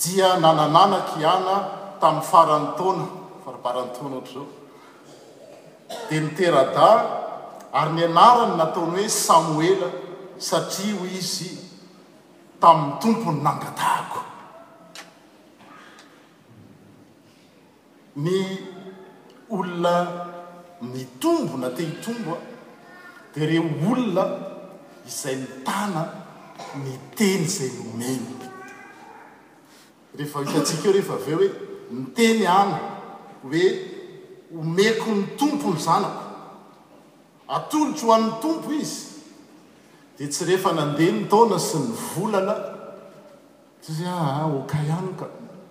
dia 0.02 0.28
nanananaky 0.44 1.16
ihana 1.26 1.56
tamin'ny 2.02 2.26
faranytaona 2.32 3.06
farabaranytona 3.44 4.16
ohatra 4.18 4.34
zao 4.42 4.57
de 6.10 6.20
niterada 6.20 6.90
ary 7.74 7.92
ny 7.96 8.02
anarany 8.04 8.58
nataony 8.60 9.00
hoe 9.06 9.10
samoela 9.10 9.90
satria 10.48 10.94
hoy 11.00 11.14
izy 11.20 11.50
tamin'ny 12.62 12.96
tompony 13.02 13.40
namgadahako 13.46 14.22
ny 18.26 18.36
olona 19.58 19.96
mitombo 20.92 21.56
nate 21.64 21.82
hitombo 21.90 22.32
a 22.38 22.42
de 23.34 23.46
reo 23.50 23.64
olona 23.92 24.24
izay 25.10 25.36
mitana 25.44 26.04
niteny 26.84 27.42
izay 27.50 27.72
nomemy 27.78 28.34
rehefa 30.18 30.40
isatsika 30.48 30.88
eo 30.88 30.94
rehefa 30.98 31.14
aveo 31.22 31.38
hoe 31.42 31.50
niteny 32.00 32.48
any 32.62 32.76
hoe 33.44 33.64
homekony 34.54 35.28
tompo 35.38 35.70
ny 35.74 35.80
zanako 35.80 36.24
atolotsy 37.48 38.06
ho 38.06 38.14
an'ny 38.14 38.32
tompo 38.42 38.72
izy 38.74 39.14
dia 40.18 40.28
tsy 40.32 40.46
rehefa 40.48 40.72
nandeha 40.74 41.12
ny 41.16 41.28
taona 41.32 41.60
sy 41.60 41.78
ny 41.84 41.92
volana 42.14 42.56
tsz 43.84 44.00
aa 44.08 44.46
okaihanyka 44.62 45.26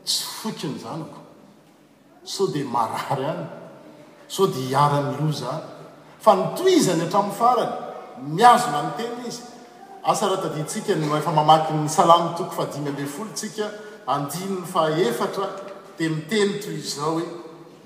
tsy 0.07 0.19
ah, 0.21 0.29
ah, 0.29 0.35
foiky 0.41 0.67
ny 0.69 0.79
zanako 0.83 1.21
sao 2.25 2.47
dia 2.53 2.65
marary 2.69 3.25
hany 3.27 3.47
so 4.29 4.47
dia 4.47 4.65
hiarany 4.69 5.17
lo 5.19 5.33
zahy 5.33 5.63
fa 6.21 6.35
ny 6.37 6.45
toizany 6.61 7.05
hatramin'ny 7.07 7.37
farany 7.41 7.73
miazona 8.37 8.83
ny 8.89 8.93
teny 9.01 9.25
izy 9.33 9.43
asarahataditsika 10.05 10.95
no 11.01 11.17
efa 11.17 11.33
mamakyny 11.33 11.89
salamy 11.89 12.37
toko 12.37 12.51
fadimy 12.61 12.89
ade 12.93 13.07
folotsika 13.09 13.71
andimny 14.13 14.67
fa 14.73 14.85
efatra 15.09 15.49
dia 15.99 16.11
miteny 16.13 16.61
toizy 16.63 16.91
zao 17.01 17.13
hoe 17.17 17.45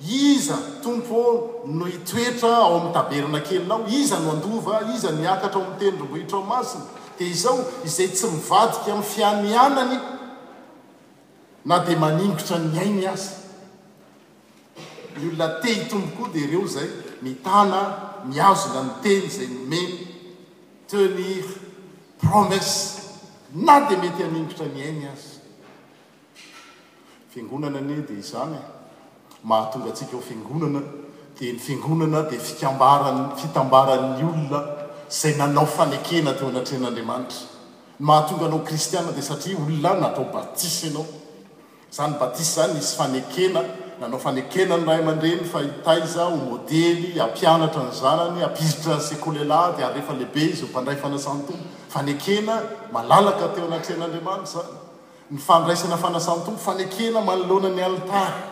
iza 0.08 0.56
tompo 0.82 1.62
no 1.66 1.84
hitoetra 1.84 2.48
ao 2.56 2.76
amin'ny 2.80 2.92
taberina 2.94 3.40
kelinao 3.40 3.84
iza 3.88 4.18
no 4.18 4.30
andova 4.32 4.80
iza 4.94 5.10
niakatra 5.10 5.60
ao 5.60 5.66
m' 5.72 5.78
teny 5.78 5.98
rombohitra 5.98 6.38
omaziny 6.38 6.84
dia 7.18 7.28
izaho 7.28 7.60
izay 7.84 8.08
tsy 8.14 8.26
mivadika 8.32 8.84
amin'ny 8.90 9.02
fianyanany 9.14 9.98
na 11.64 11.78
dia 11.84 11.98
maningotra 11.98 12.58
ny 12.58 12.78
ainy 12.82 13.04
azy 13.12 13.32
ny 15.20 15.28
olona 15.28 15.46
te 15.60 15.68
itombokoa 15.72 16.28
di 16.32 16.38
ireo 16.48 16.64
zay 16.74 16.88
mitana 17.22 17.80
miazona 18.32 18.80
ny 18.86 18.92
tey 19.02 19.28
zay 19.28 19.48
meny 19.70 19.92
teeny 20.88 21.44
promes 22.20 22.68
na 23.64 23.74
dia 23.86 23.98
mety 24.02 24.22
aningotra 24.24 24.64
ny 24.74 24.80
ainy 24.88 25.04
azy 25.14 25.32
fiangonana 27.30 27.78
any 27.84 28.00
dia 28.08 28.16
izany 28.24 28.56
e. 28.56 28.79
mahatonga 29.44 29.88
atsika 29.88 30.16
ofengonana 30.16 30.80
di 31.38 31.52
ny 31.52 31.58
fengonana 31.58 32.28
dia 32.28 32.38
fitambaran'ny 32.38 34.22
olona 34.24 34.60
zay 35.08 35.34
nanao 35.38 35.66
fanekena 35.66 36.34
teo 36.34 36.48
anatrehn'andriamanitra 36.48 37.38
mahatongaanao 38.00 38.60
kristiana 38.64 39.12
dia 39.12 39.22
satriaolonanatao 39.22 40.24
batis 40.32 40.84
ianao 40.84 41.06
zanybas 41.90 42.54
zany 42.96 43.22
iy 43.36 43.48
ekeananao 43.48 44.36
ekea 44.36 44.66
n 44.68 44.84
ra 44.86 44.92
aan-rey 44.98 45.40
faiazamodely 45.84 47.20
ampianatra 47.20 47.82
ny 47.88 47.92
zanany 48.02 48.42
apizitra 48.44 48.98
ekolelady 49.12 49.80
aehfalehibe 49.88 50.42
izypandray 50.52 50.96
fanaan 51.00 51.40
tomo 51.48 52.08
eke 52.14 52.36
aaaka 52.44 53.52
teo 53.56 53.64
anatrehan'adramantrzan 53.70 54.68
ny 55.32 55.38
fandraisanafanaan 55.48 56.44
tomo 56.46 56.58
fanekena 56.68 57.20
malonan'ny 57.20 57.82
altary 57.92 58.49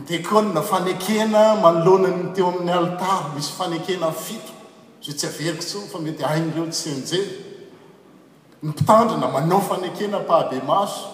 mdekona 0.00 0.60
fanekena 0.70 1.42
manolonanteo 1.62 2.48
amin'ny 2.48 2.72
alitara 2.78 3.20
isy 3.40 3.50
fanekena 3.58 4.08
fito 4.24 4.52
zay 5.04 5.14
tsy 5.18 5.26
averiko 5.30 5.60
tso 5.62 5.80
fa 5.92 5.98
mety 6.06 6.22
aingeo 6.32 6.66
tssenje 6.72 7.20
ny 8.62 8.68
mpitandrina 8.70 9.28
manao 9.34 9.60
fanekena 9.60 10.18
mpahabe 10.18 10.58
maso 10.70 11.06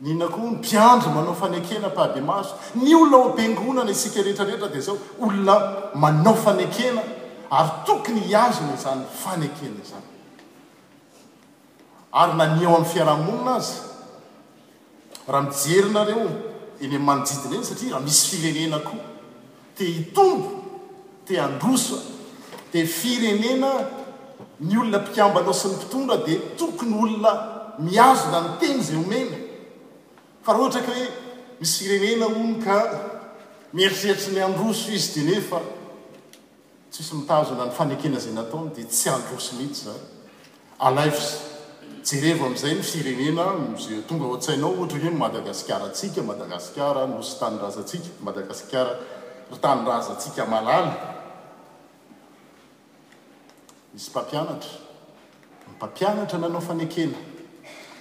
nina 0.00 0.28
koa 0.28 0.50
ny 0.50 0.56
piandra 0.64 1.08
manao 1.16 1.34
fanekena 1.42 1.88
pahabe 1.96 2.20
maso 2.20 2.52
ny 2.74 2.94
olona 2.94 3.16
o 3.16 3.28
bengonana 3.36 3.90
isika 3.90 4.22
rehetrarehetra 4.22 4.68
dia 4.72 4.80
zao 4.80 4.96
olona 5.20 5.54
manao 5.94 6.34
fanekena 6.44 7.02
ary 7.50 7.70
tokony 7.86 8.20
hazona 8.34 8.72
izany 8.76 9.04
fanekena 9.22 9.82
zany 9.90 10.08
ary 12.20 12.32
nanyao 12.38 12.74
ami'ny 12.76 12.90
fiarahamonina 12.92 13.54
azy 13.56 13.76
raha 15.28 15.42
mijerinareo 15.50 16.28
eny 16.80 16.96
n 16.98 17.04
manojidinaeny 17.04 17.64
satria 17.66 17.92
raha 17.94 18.00
misy 18.04 18.24
firenena 18.36 18.78
koa 18.84 19.04
ti 19.76 19.84
hitombo 19.84 20.50
ti 21.28 21.36
androso 21.38 21.98
dia 22.72 22.86
firenena 22.86 23.70
ny 24.60 24.76
olona 24.80 24.98
mpikambanao 25.02 25.54
sy 25.54 25.68
ny 25.68 25.74
mpitonba 25.76 26.16
dia 26.24 26.38
tokony 26.56 26.94
olona 27.04 27.32
miazo 27.84 28.30
na 28.32 28.40
ny 28.40 28.52
teny 28.60 28.80
zay 28.84 28.96
homeny 28.96 29.36
fa 30.42 30.52
raha 30.52 30.62
ohatra 30.62 30.82
ka 30.86 30.92
hoe 30.96 31.06
misy 31.60 31.84
firenena 31.84 32.26
ono 32.26 32.56
ka 32.64 32.74
miereritra 33.72 34.32
nny 34.32 34.40
androso 34.40 34.88
izy 34.92 35.12
tenefa 35.14 35.60
tsisy 36.90 37.14
mitazona 37.20 37.64
ny 37.68 37.72
fanekena 37.76 38.18
zay 38.20 38.32
nataony 38.32 38.72
dia 38.74 38.84
tsy 38.88 39.08
androso 39.12 39.56
mihitsy 39.56 39.84
zany 39.84 40.00
alairo 40.80 41.20
za 41.20 41.36
jereva 42.04 42.46
amn'izay 42.46 42.74
ny 42.74 42.82
firenena 42.82 43.44
mze 43.68 44.00
tonga 44.08 44.24
oan-tsainao 44.26 44.72
ohatra 44.76 44.98
y 44.98 45.02
hoe 45.04 45.10
madagaskara 45.12 45.84
antsika 45.84 46.22
madagasikara 46.22 47.06
nosy 47.06 47.38
tany 47.40 47.58
razantsika 47.60 48.08
madagasikara 48.24 48.92
ry 49.50 49.56
tanyrazantsika 49.60 50.42
malaly 50.52 50.90
misy 53.92 54.10
pampianatra 54.14 54.72
my 55.66 55.74
mpampianatra 55.76 56.38
nanao 56.42 56.60
fanekela 56.68 57.18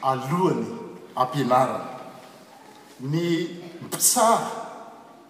alohany 0.10 0.66
ampianarany 1.22 1.88
ny 3.12 3.18
mpisara 3.86 4.50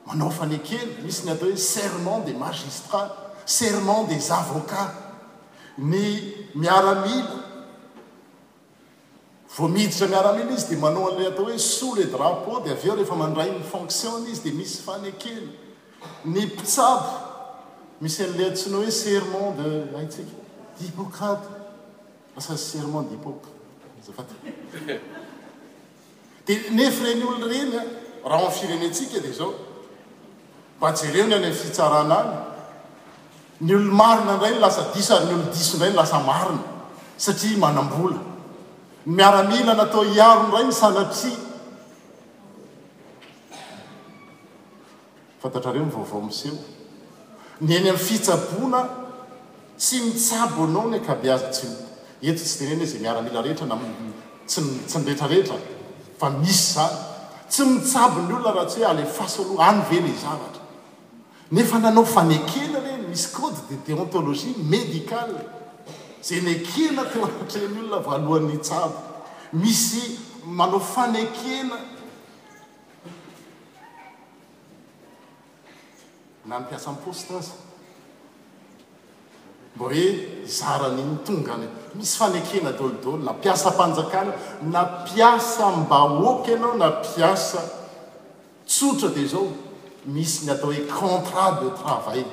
manao 0.05 0.31
fanekely 0.31 0.85
misy 1.05 1.21
ny 1.25 1.31
atao 1.31 1.49
hoe 1.49 1.57
serment 1.57 2.19
des 2.25 2.35
magistrats 2.43 3.11
serment 3.45 4.03
des 4.09 4.31
avocats 4.31 4.93
ny 5.77 6.03
miaramilo 6.55 7.48
vomihiditranyaramina 9.57 10.51
izy 10.53 10.67
de 10.69 10.75
manao 10.77 11.07
an'la 11.09 11.29
atao 11.31 11.45
hoe 11.45 11.57
soule 11.59 12.03
drapo 12.05 12.59
d 12.59 12.67
aeo 12.69 12.97
efa 13.01 13.15
mandraynyfonction 13.17 14.25
izy 14.29 14.41
de 14.43 14.51
misy 14.51 14.81
fankel 14.85 15.47
ny 16.25 16.43
pia 16.55 16.89
misy 18.01 18.23
a'la 18.27 18.53
tsinao 18.53 18.81
hoe 18.81 18.91
sermen 18.91 19.55
deakrnefreny 26.47 27.23
olo 27.23 27.47
renyrenoen 27.53 27.87
ny 33.61 33.75
olomarinandrayn 33.75 34.59
lasa 34.61 34.81
disny 34.95 35.13
olo 35.13 35.51
diso 35.53 35.75
ndrayny 35.77 35.95
lasa 35.95 36.19
marina 36.23 36.61
satria 37.17 37.57
manambola 37.57 38.17
miaramila 39.09 39.73
natao 39.73 40.03
hiaron 40.03 40.51
ray 40.53 40.63
ny 40.69 40.71
sanatry 40.71 41.31
fantatrareo 45.41 45.85
nyvaovao 45.85 46.21
miseho 46.21 46.57
ny 47.61 47.73
ainy 47.75 47.89
ami'ny 47.89 47.97
fitsabona 47.97 48.81
tsy 49.77 49.99
mitsabo 50.05 50.63
anao 50.69 50.85
no 50.89 50.99
kabeaza 51.01 51.47
tsy 51.49 51.67
ety 52.21 52.37
sy 52.45 52.57
tenena 52.59 52.85
za 52.85 52.99
miaramila 53.01 53.41
rehetra 53.41 53.65
na 53.65 53.75
m 53.75 54.13
ttsy 54.45 54.97
nirehetrarehetra 55.01 55.57
fa 56.19 56.29
misy 56.29 56.73
zany 56.73 56.95
tsy 57.49 57.63
mitsabo 57.65 58.21
ny 58.21 58.33
olona 58.35 58.51
raha 58.55 58.65
tsy 58.69 58.79
hoe 58.79 58.87
alefaso 58.91 59.41
aloha 59.41 59.69
any 59.69 59.81
rely 60.01 60.13
zavatra 60.21 60.61
nefa 61.51 61.79
nanao 61.79 62.05
fanekela 62.05 62.79
reny 62.85 63.07
misy 63.09 63.27
code 63.33 63.57
de 63.69 63.75
déontôlogie 63.87 64.53
médicale 64.69 65.41
za 66.21 66.35
nekena 66.35 67.03
teaatran'olona 67.13 67.99
valohan'ny 68.05 68.57
tsavo 68.65 68.91
misy 69.61 70.03
manao 70.45 70.79
fanekena 70.79 71.75
na 76.45 76.59
ny 76.59 76.65
piasa 76.69 76.89
mpostazy 76.91 77.53
mba 79.79 79.85
hoe 79.85 80.05
zarany 80.57 81.03
ny 81.09 81.17
tonga 81.25 81.53
ny 81.57 81.67
misy 81.95 82.17
fanekena 82.19 82.71
tolotolo 82.77 83.17
na 83.23 83.33
piasa 83.33 83.69
mpanjakana 83.71 84.33
na 84.71 84.81
piasa 85.07 85.65
mba 85.77 85.99
moky 86.21 86.51
anao 86.59 86.73
na 86.81 86.89
piasa 86.99 87.59
tsotra 88.67 89.09
de 89.15 89.23
zao 89.25 89.47
misy 90.05 90.45
nyatao 90.51 90.67
hoe 90.71 90.83
contrat 90.97 91.53
botravay 91.63 92.23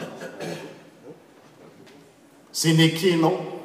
za 2.52 2.68
nekenao 2.74 3.55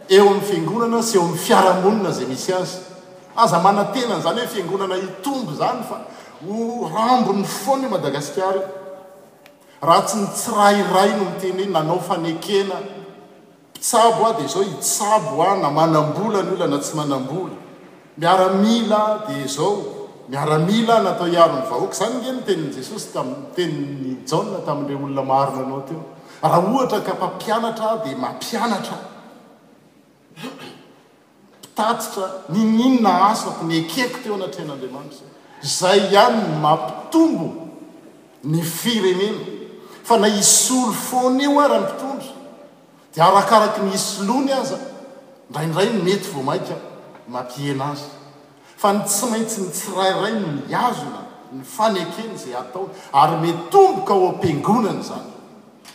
eo 0.10 0.24
am'ny 0.30 0.42
fiangonana 0.46 1.02
sy 1.04 1.16
eo'ny 1.18 1.38
fiarahamonina 1.38 2.12
zay 2.14 2.26
misy 2.30 2.54
azy 2.54 2.78
aza 3.36 3.60
manatena 3.66 4.20
zanyhoe 4.22 4.48
fiangonana 4.48 4.96
itombo 4.98 5.52
zany 5.58 5.82
fa 5.90 5.98
horambo 6.46 7.34
ny 7.34 7.44
foana 7.44 7.90
madagasikara 7.90 8.62
raha 9.82 10.02
tsy 10.06 10.18
nitsirayray 10.22 11.10
no 11.18 11.24
mtenyh 11.34 11.66
nanao 11.68 12.00
fanekena 12.02 12.76
tsabo 13.86 14.26
ah 14.26 14.34
dia 14.34 14.48
zao 14.50 14.64
hitsabo 14.66 15.38
a 15.46 15.58
na 15.62 15.70
manambola 15.70 16.42
ny 16.42 16.52
olna 16.58 16.68
na 16.74 16.78
tsy 16.82 16.94
manambola 16.98 17.54
miaramilaa 18.18 19.30
di 19.30 19.46
zao 19.56 19.78
miaramila 20.34 20.96
natao 21.06 21.30
hiarony 21.30 21.66
vahoaka 21.70 21.94
zany 22.02 22.16
nge 22.18 22.32
nytenin' 22.38 22.74
jesosy 22.78 23.14
tamiteniny 23.16 24.14
ja 24.30 24.40
taminra 24.68 24.98
olona 25.08 25.24
marina 25.32 25.62
anao 25.66 25.82
teo 25.90 26.02
raha 26.48 26.60
ohatra 26.72 27.00
ka 27.08 27.12
mpampianatra 27.18 27.90
dia 28.06 28.18
mampianatra 28.26 28.98
pitatitra 31.62 32.26
nininona 32.54 33.14
asako 33.30 33.70
ny 33.70 33.74
ekeko 33.86 34.18
teo 34.24 34.34
anatren'andriamanitra 34.40 35.28
zay 35.78 36.00
zay 36.10 36.18
hany 36.18 36.42
mampitombo 36.66 37.48
ny 38.52 38.62
firenena 38.80 39.46
fa 40.08 40.18
na 40.24 40.28
isolo 40.42 40.92
fon 41.06 41.38
eo 41.46 41.56
a 41.66 41.70
raha 41.72 41.82
ny 41.86 41.90
pitomo 41.94 42.15
d 43.16 43.22
arakaraky 43.22 43.80
ny 43.86 43.92
islony 43.96 44.52
aza 44.62 44.76
ndraindray 45.50 45.88
ny 45.96 46.00
mety 46.08 46.28
vo 46.36 46.42
maia 46.44 46.76
mampinaazy 47.32 48.10
fa 48.82 48.92
n 48.92 49.08
tsy 49.08 49.26
maintsy 49.32 49.60
ntsirairay 49.72 50.36
miazona 50.68 51.20
ny 51.56 51.64
fanekeny 51.64 52.36
zay 52.36 52.54
atao 52.62 52.92
ary 53.22 53.36
metomboka 53.48 54.12
ao 54.14 54.24
am-pingonany 54.36 55.00
zany 55.08 55.32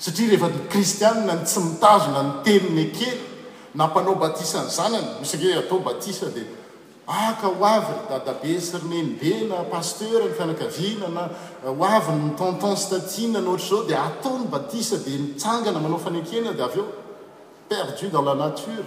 satria 0.02 0.30
rehefa 0.32 0.48
kristianna 0.72 1.34
tsy 1.46 1.60
mitazona 1.60 2.20
ny 2.24 2.30
teniny 2.44 2.82
eke 2.88 3.08
nampanao 3.76 4.16
batisany 4.22 4.68
zany 4.76 4.96
ny 4.98 5.08
misak 5.20 5.42
atao 5.60 5.78
batisa 5.84 6.26
di 6.36 6.40
ak 7.06 7.42
ay 7.44 7.84
dadabe 8.10 8.52
srnenbena 8.68 9.66
paster 9.70 10.20
nyfanakaina 10.24 11.08
na 11.12 11.22
nyny 11.68 12.32
tentenstainny 12.38 13.36
ohatrzao 13.44 13.82
dia 13.88 14.00
atao 14.08 14.38
ny 14.40 14.46
batisa 14.52 14.96
di 15.04 15.18
mitsangana 15.20 15.76
manao 15.84 15.98
fanekena 16.00 16.52
dy 16.56 16.62
av 16.64 16.72
eo 16.78 16.86
perdu 17.70 18.06
de 18.16 18.22
la 18.22 18.34
nature 18.34 18.84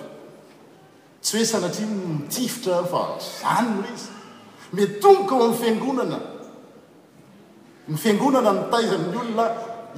tsy 1.24 1.36
hoesanatriy 1.38 1.88
mitifotra 1.88 2.82
fa 2.92 3.02
zany 3.20 3.70
mola 3.76 3.88
izy 3.96 4.10
mi 4.76 4.84
tongoka 5.02 5.36
o 5.36 5.48
m'ny 5.48 5.60
fingonana 5.64 6.20
ny 7.90 7.98
fiangonana 8.04 8.52
mitaizanyny 8.60 9.16
olona 9.22 9.46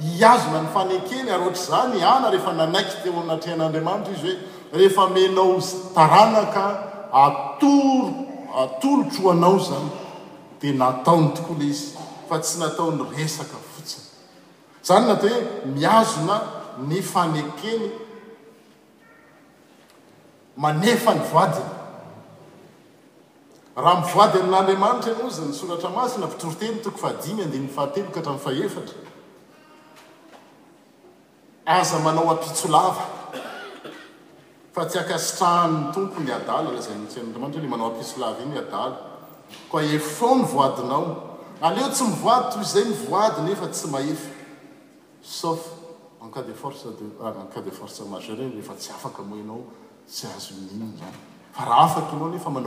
hiazona 0.04 0.60
ny 0.62 0.68
fanekeny 0.74 1.30
ary 1.30 1.44
ohatr' 1.46 1.64
zany 1.68 1.98
ana 2.14 2.30
rehefa 2.32 2.52
nanaiky 2.60 2.96
teo 3.02 3.12
aminatrehan'andriamanitra 3.18 4.14
izy 4.18 4.32
hoe 4.70 4.78
rehefa 4.80 5.04
menao 5.16 5.56
taranaka 5.96 6.64
atolo 7.24 8.10
atolotro 8.62 9.22
ho 9.24 9.30
anao 9.34 9.58
zany 9.68 9.90
dia 10.60 10.72
nataony 10.82 11.28
tokoala 11.36 11.64
izy 11.72 11.84
fa 12.28 12.38
tsy 12.38 12.56
nataony 12.64 13.02
resaka 13.16 13.56
fotsiny 13.74 14.06
zany 14.88 15.06
na 15.08 15.16
te 15.24 15.28
hoe 15.36 15.42
miazona 15.76 16.36
ny 16.88 16.98
fanekeny 17.12 17.86
manefa 20.56 21.12
ny 21.14 21.22
voadiny 21.32 21.70
raha 23.76 24.00
mivoadinyn'andriamanitra 24.04 25.12
iano 25.12 25.30
za 25.30 25.42
ny 25.44 25.52
solatramasina 25.52 26.26
pitroroteoaza 26.26 27.30
manao 32.04 32.30
apitsolav 32.34 32.94
ty 34.90 34.98
akasitranony 35.04 35.84
tompony 35.94 36.30
adalaa'rrle 36.32 37.68
manao 37.72 37.88
apisolainy 37.92 38.54
ada 38.64 38.82
ko 39.70 39.76
e 39.80 39.98
fo 40.16 40.30
ny 40.40 40.44
voadinao 40.56 41.04
aleo 41.66 41.88
tsy 41.94 42.04
mivoadyy 42.10 42.64
zay 42.72 42.84
mivoadiny 42.92 43.48
efa 43.54 43.68
tsy 43.74 43.86
mahefa 43.94 44.30
saf 45.40 45.58
encaeorceencas 46.24 47.60
de 47.66 47.70
force 47.78 48.00
magerny 48.14 48.52
ehefa 48.58 48.74
tsy 48.80 48.90
afaka 48.96 49.20
mo 49.28 49.34
anao 49.42 49.60
nao 50.22 51.88
naoomb 52.04 52.60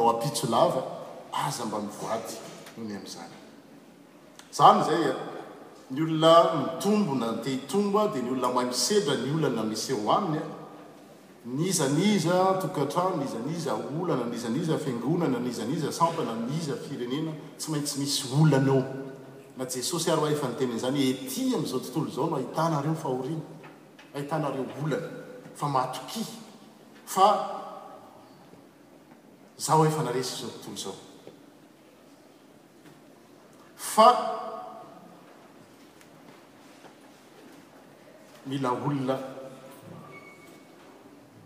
olonombo 5.91 7.15
na 7.15 7.33
tehitombo 7.43 8.07
de 8.07 8.21
ny 8.21 8.29
olona 8.31 8.53
maimiseba 8.53 9.15
nyolanamiseo 9.15 10.11
ainya 10.13 10.41
nizaniza 11.45 12.33
oara 12.45 13.09
nizaizana 13.17 14.25
niizangonana 14.27 15.39
nizaiza 15.39 15.87
amna 16.01 16.35
nizafirenena 16.47 17.31
tsy 17.57 17.71
maintsy 17.71 17.99
misy 17.99 18.23
olanaao 18.41 18.83
na 19.57 19.65
jesosy 19.65 20.11
ara 20.11 20.29
efa 20.29 20.47
nytennzany 20.47 20.97
heety 21.01 21.55
am'zao 21.55 21.79
tontolo 21.79 22.11
zao 22.11 22.29
no 22.29 22.35
ahitanareo 22.35 22.95
fahorina 22.95 23.41
ahitnareo 24.15 24.65
olana 24.83 25.07
fa 25.55 25.67
aok 25.81 26.09
fa 27.09 27.27
zaho 29.59 29.85
efa 29.85 30.03
naresa 30.03 30.35
zao 30.41 30.49
tontolo 30.65 30.93
zao 30.93 30.97
fa 33.91 34.07
mila 38.45 38.69
olona 38.85 39.15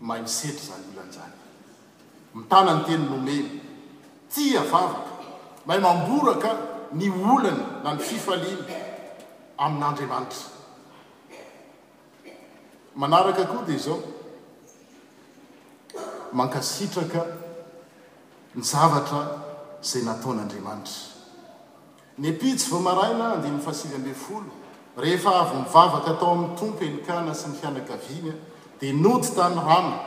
mahay 0.06 0.20
misetra 0.24 0.62
zany 0.68 0.84
olana 0.92 1.12
zany 1.16 1.34
mitanany 2.36 2.82
teny 2.86 3.04
nomeno 3.10 3.50
ty 4.34 4.42
avavaka 4.62 5.12
mahay 5.66 5.80
mamboraka 5.86 6.50
ny 6.92 7.08
olana 7.34 7.64
na 7.84 7.90
ny 7.94 7.98
fifaliana 8.08 8.66
amin'n'andriamanitra 9.64 10.44
manaraka 13.00 13.42
koa 13.50 13.64
dia 13.68 13.78
zao 13.88 13.98
mankasitraka 16.34 17.22
ny 18.58 18.62
zavatra 18.62 19.26
izay 19.82 20.02
nataon'andriamanitra 20.06 20.94
ny 22.18 22.26
epitsy 22.30 22.68
vo 22.70 22.78
maraina 22.82 23.34
ndeha 23.38 23.54
mifasivy 23.56 23.94
ambe 23.96 24.14
folo 24.14 24.52
rehefa 25.02 25.30
avy 25.40 25.56
mivavaka 25.62 26.10
atao 26.14 26.32
amin'ny 26.34 26.56
tompo 26.58 26.80
elikahna 26.88 27.32
sy 27.34 27.46
ny 27.50 27.54
fiana-gaviany 27.60 28.32
dia 28.80 28.92
nody 28.92 29.28
tany 29.36 29.56
rano 29.68 29.98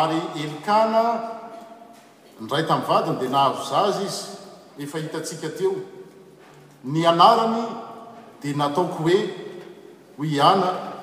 ary 0.00 0.20
elikana 0.42 1.02
ndray 2.40 2.64
tamin'ny 2.68 2.88
vadiny 2.90 3.16
dia 3.20 3.30
nahazo 3.30 3.62
zazy 3.72 4.04
izy 4.10 4.22
efa 4.82 4.98
hitantsika 4.98 5.48
teo 5.58 5.72
ny 6.84 7.06
anarany 7.10 7.62
dia 8.42 8.54
nataoko 8.56 9.02
hoe 9.02 9.18
hoyana 10.18 10.93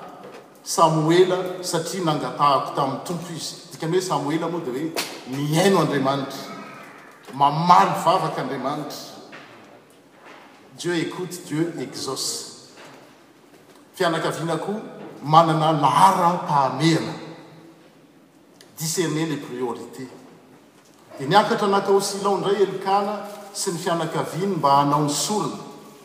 samoela 0.64 1.62
satria 1.62 2.04
nangatahako 2.04 2.74
tamin'ny 2.74 3.04
tompo 3.06 3.28
izy 3.36 3.54
tika 3.72 3.86
nyhoe 3.86 4.00
samoela 4.08 4.48
moa 4.48 4.60
de 4.64 4.70
hoe 4.70 4.92
niaino 5.28 5.78
andriamanitra 5.80 6.38
mamaly 7.34 7.90
vavakaandriamanitra 8.04 9.10
dieu 10.78 10.94
écoute 10.96 11.36
dieu 11.48 11.72
exace 11.80 12.70
fianakaviana 13.94 14.56
koa 14.56 14.80
manana 15.22 15.72
naaran 15.72 16.38
pahamela 16.46 17.12
diserne 18.78 19.26
la 19.26 19.36
priorité 19.46 20.06
di 21.18 21.26
niakatra 21.26 21.68
nakaosilao 21.68 22.36
indray 22.36 22.62
elokana 22.62 23.26
sy 23.52 23.70
ny 23.74 23.78
fianakaviany 23.82 24.54
mba 24.56 24.70
hanao 24.76 25.02
ny 25.02 25.10
sorona 25.12 25.56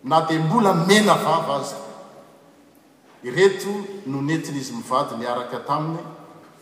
na 0.03 0.21
di 0.25 0.37
mbola 0.41 0.73
mena 0.73 1.13
vava 1.15 1.55
azy 1.61 1.75
ireto 3.29 3.69
no 4.09 4.17
nentiny 4.21 4.57
izy 4.59 4.73
mivady 4.73 5.15
miaraka 5.21 5.59
taminy 5.69 5.99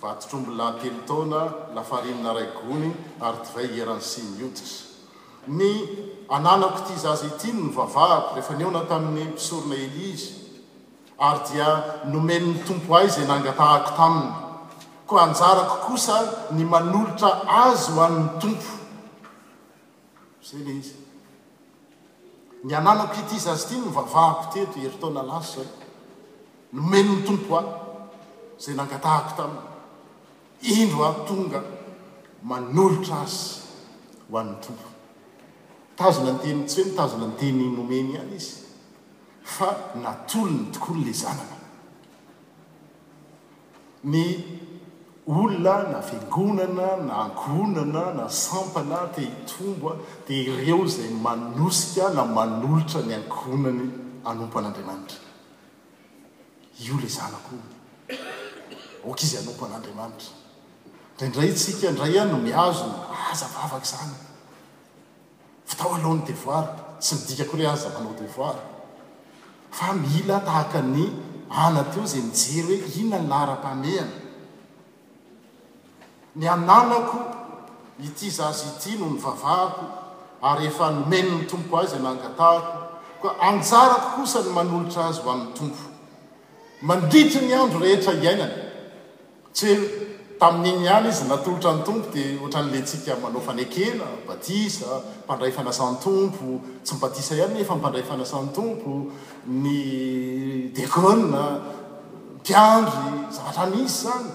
vatotrombolatelo 0.01 1.01
taona 1.07 1.39
lafarimina 1.75 2.31
raygony 2.35 2.89
ary 3.23 3.37
tivay 3.47 3.69
eran 3.81 4.01
sinds 4.01 4.71
ny 5.47 5.71
ananako 6.29 6.79
ity 6.83 6.95
zaza 6.99 7.25
itiny 7.31 7.59
ny 7.63 7.69
vavahto 7.71 8.35
rehefa 8.35 8.57
neona 8.59 8.81
tamin'ny 8.91 9.23
mpisorona 9.25 9.75
eli 9.75 10.13
izy 10.13 10.29
ary 11.19 11.43
dia 11.51 11.69
nomeni'ny 12.07 12.63
tompo 12.63 12.95
ahy 12.95 13.09
zay 13.11 13.25
nangatahako 13.27 13.91
taminy 13.99 14.33
koa 15.07 15.21
anjarakokosa 15.27 16.17
ny 16.57 16.63
manolotra 16.73 17.29
azy 17.65 17.91
ho 17.95 17.99
ann'ny 18.07 18.25
tompo 18.41 18.73
zany 20.47 20.71
izy 20.79 20.95
ny 22.65 22.71
ananakoity 22.79 23.35
za 23.45 23.51
azy 23.53 23.65
ity 23.67 23.75
novavahako 23.83 24.43
teto 24.53 24.77
eri 24.85 24.97
taona 25.01 25.21
lasy 25.29 25.51
zay 25.59 25.69
nomenony 26.75 27.21
tompo 27.27 27.51
ahy 27.61 27.69
zay 28.63 28.73
nangatahako 28.79 29.31
taminy 29.37 29.61
indro 30.77 31.01
aho 31.07 31.21
tonga 31.27 31.59
manolotra 32.49 33.15
azy 33.27 33.41
ho 34.31 34.37
an'ny 34.41 34.55
tompo 34.65 34.87
tazona 35.99 36.31
nyteny 36.31 36.61
tsy 36.69 36.79
hoe 36.81 36.87
mitazona 36.89 37.25
nytenyny 37.27 37.67
nomeny 37.77 38.11
hany 38.19 38.35
izy 38.41 38.55
fa 39.57 39.69
natolo 39.97 40.51
ny 40.53 40.71
tokoa 40.73 40.95
ny 40.97 41.03
lay 41.05 41.13
zanana 41.21 41.57
ny 44.11 44.23
olona 45.27 45.75
na 45.91 45.99
figonana 46.01 46.89
na 47.05 47.13
agonana 47.25 48.03
na 48.15 48.25
sampana 48.29 49.07
te 49.15 49.21
hitombo 49.27 49.91
a 49.93 49.95
dia 50.27 50.53
ireo 50.61 50.85
zay 50.87 51.09
manosika 51.25 52.09
na 52.13 52.23
manolotra 52.37 53.01
ny 53.09 53.13
agonany 53.17 53.85
anompo 54.29 54.59
an'andriamanitra 54.61 55.25
io 56.85 56.95
lay 57.01 57.09
zanako 57.17 57.55
ok 59.09 59.19
izy 59.23 59.37
anompo 59.41 59.65
an'andriamanitra 59.65 60.29
ndrandray 61.15 61.53
tsika 61.57 61.87
indray 61.91 62.19
ay 62.19 62.27
no 62.29 62.37
miazona 62.45 62.99
aza 63.31 63.47
vavaka 63.53 63.85
zany 63.91 64.13
fatao 65.69 65.95
alohan'ny 65.95 66.25
devoir 66.27 66.65
tsy 67.01 67.13
midikako 67.15 67.57
ireo 67.57 67.71
aza 67.73 67.89
manao 67.95 68.13
devoir 68.21 68.55
fa 69.71 69.93
miila 69.93 70.39
tahaka 70.45 70.81
ny 70.81 71.05
ana 71.49 71.83
to 71.93 72.05
zay 72.05 72.21
nijery 72.21 72.81
hoe 72.81 72.89
inona 73.01 73.19
ny 73.21 73.29
lahara-panehany 73.31 74.05
ny 76.35 76.45
ananako 76.55 77.17
ity 78.07 78.27
zazy 78.37 78.65
ity 78.75 78.91
noho 78.99 79.13
ny 79.13 79.19
vavahako 79.23 79.83
ary 80.49 80.67
rehefa 80.67 80.85
nomenyny 80.97 81.45
tompo 81.49 81.77
azy 81.79 81.97
nangatahako 81.97 82.67
ka 83.21 83.29
anjarako 83.47 84.07
kosa 84.17 84.39
ny 84.45 84.49
manolotra 84.57 85.03
azy 85.09 85.21
amin'ny 85.21 85.53
tompo 85.57 85.83
mandity 86.87 87.37
ny 87.45 87.53
andro 87.61 87.79
rehetra 87.85 88.13
iainana 88.21 88.55
tselo 89.53 89.87
tamin'n'iny 90.39 90.87
any 90.87 91.09
izy 91.11 91.25
natolotra 91.27 91.73
ny 91.75 91.81
tompo 91.85 92.07
dia 92.13 92.39
ohatra 92.39 92.61
nylentsika 92.63 93.17
manao 93.21 93.41
fanekena 93.43 94.05
baisa 94.27 94.87
mpandray 95.25 95.51
fanazan 95.51 95.99
tompo 96.03 96.45
tsy 96.83 96.93
mibatisa 96.95 97.35
ihany 97.35 97.59
efa 97.61 97.75
mpandray 97.75 98.03
fanazan'ny 98.07 98.53
tompo 98.55 98.93
ny 99.47 100.71
dego 100.75 101.11
mpiandry 101.31 103.09
zavatra 103.35 103.65
misy 103.73 104.03
zany 104.03 104.29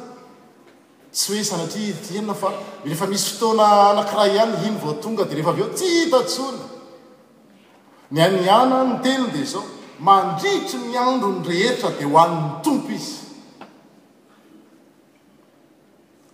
tshoesanatrina 1.13 2.35
fa 2.35 2.51
rehefa 2.85 3.07
misy 3.07 3.27
fotoana 3.31 3.67
anakira 3.91 4.27
ihany 4.35 4.55
iny 4.67 4.79
vaoatonga 4.85 5.25
di 5.25 5.35
rehefa 5.35 5.51
av 5.51 5.61
eo 5.61 5.69
tsy 5.77 5.89
hitatsony 6.03 6.63
nyaniana 8.17 8.79
ny 8.89 8.95
teno 9.03 9.27
dia 9.35 9.47
zao 9.53 9.65
mandritry 9.99 10.79
miandro 10.91 11.29
ny 11.33 11.45
rehetra 11.49 11.91
dia 11.99 12.09
ho 12.13 12.17
an'ny 12.23 12.43
tompo 12.65 12.93
izy 12.93 13.24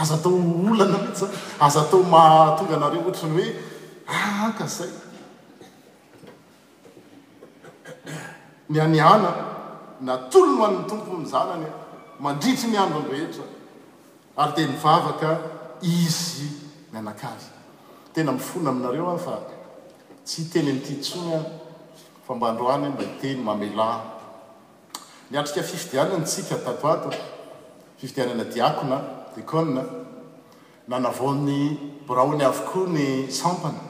aza 0.00 0.14
atao 0.14 0.32
olana 0.72 0.98
ihitsy 1.04 1.24
aza 1.64 1.78
atao 1.82 2.02
mahatonga 2.12 2.74
anareo 2.76 3.02
oatra 3.08 3.26
ny 3.28 3.36
hoe 3.38 3.48
aka 4.48 4.64
ah, 4.64 4.68
zai 4.68 4.90
ny 8.68 8.78
aniana 8.84 9.30
natolomany 10.00 10.78
tompony 10.88 11.24
zanany 11.32 11.66
mandritry 12.20 12.68
niandro 12.70 13.00
nrehetra 13.02 13.44
ary 14.36 14.52
te 14.56 14.62
nivavaka 14.66 15.28
izy 15.82 16.48
mianakazy 16.92 17.50
tena 18.12 18.32
mifona 18.32 18.70
aminareo 18.70 19.10
a 19.14 19.18
fa 19.18 19.34
tsy 20.26 20.42
teny 20.52 20.72
n'titsoa 20.72 21.38
fambandro 22.26 22.70
any 22.72 22.88
mba 22.88 23.04
tey 23.20 23.34
mamelaha 23.36 24.00
niatrika 25.30 25.62
fifidianan 25.62 26.24
tsika 26.24 26.56
tatoato 26.56 27.10
fifidianana 27.98 28.44
diakona 28.44 28.98
deko 29.36 29.58
amina 29.58 29.84
nanavaon'ny 30.90 31.60
braony 32.06 32.44
avokoa 32.48 32.86
ny 32.94 33.06
sampana 33.40 33.80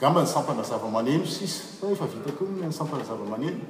gambany 0.00 0.26
sampana 0.34 0.62
zavamaneno 0.70 1.26
sisy 1.26 1.58
fefa 1.80 2.06
vitako 2.12 2.44
ny 2.48 2.72
sampana 2.80 3.04
zavamanelo 3.10 3.62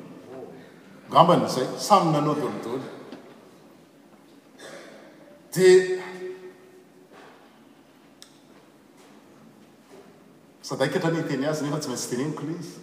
gambany 1.12 1.44
zay 1.54 1.66
samina 1.86 2.18
anao 2.20 2.34
dolodolo 2.40 2.88
di 5.54 5.68
sady 10.66 10.82
akahatra 10.84 11.10
ny 11.14 11.18
hiteny 11.22 11.44
azy 11.50 11.62
nefa 11.64 11.78
tsy 11.80 11.88
maintsy 11.90 12.08
teneniko 12.10 12.42
la 12.46 12.54
izy 12.58 12.74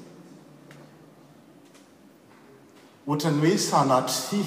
oatra 3.12 3.30
ny 3.32 3.40
hoe 3.44 3.58
sanatry 3.70 4.42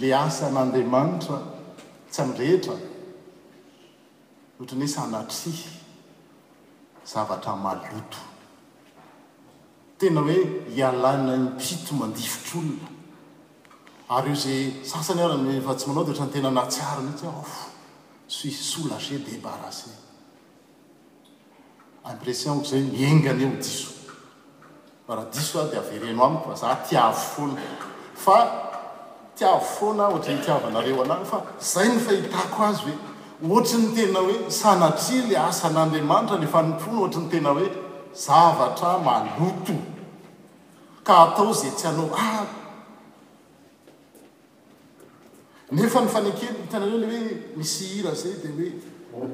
le 0.00 0.08
asa 0.14 0.46
n'andiamanitra 0.50 1.38
s 2.16 2.20
am'rehetra 2.24 2.72
ohatra'ny 4.58 4.86
hoe 4.86 4.94
sanatri 4.96 5.50
zavatra 7.10 7.52
maloto 7.64 8.20
tena 10.00 10.20
hoe 10.26 10.38
hialana 10.72 11.34
ypito 11.60 11.92
mandifotrolona 12.00 12.86
ary 14.16 14.28
io 14.32 14.36
zay 14.44 14.62
sasany 14.92 15.22
ranyfa 15.30 15.72
tsy 15.78 15.84
manao 15.90 16.04
de 16.06 16.10
hatra 16.12 16.26
nytena 16.26 16.50
natsiaryn 16.58 17.12
tsy 17.18 17.26
afo 17.40 17.62
si 18.36 18.48
solage 18.70 19.14
débarasé 19.26 19.90
impression 22.10 22.56
kozay 22.62 22.82
miangana 22.92 23.42
eo 23.44 23.52
diso 23.64 23.90
maradiso 25.08 25.56
a 25.62 25.64
de 25.70 25.76
avereno 25.82 26.22
amiko 26.26 26.46
fa 26.50 26.56
za 26.62 26.76
tiavo 26.86 27.20
fona 27.34 27.62
fa 28.24 28.36
tiav 29.38 29.60
foana 29.76 30.04
oatra 30.16 30.32
ny 30.34 30.40
tiavanareo 30.46 31.00
anahy 31.04 31.24
fa 31.30 31.38
zay 31.70 31.88
ny 31.94 32.00
fahitako 32.06 32.62
azy 32.68 32.84
hoe 32.88 33.56
ohatra 33.56 33.80
ny 33.80 33.88
tena 33.96 34.20
hoe 34.26 34.36
sanatri 34.58 35.18
le 35.30 35.36
asan'andriamanitra 35.46 36.36
le 36.44 36.46
fa 36.54 36.60
nimpona 36.68 37.00
oatr 37.06 37.18
ny 37.22 37.28
tena 37.32 37.50
hoe 37.58 37.66
zavatra 38.24 38.92
manoto 39.08 39.76
ka 41.06 41.14
atao 41.26 41.52
zay 41.62 41.70
tsy 41.80 41.86
anao 41.90 42.06
ah 42.24 42.46
nefa 45.80 46.00
ny 46.04 46.08
fanekeltanareo 46.14 46.98
leoe 47.02 47.34
misy 47.56 47.80
hira 47.92 48.12
zay 48.22 48.32
di 48.44 48.70
hoe 49.16 49.32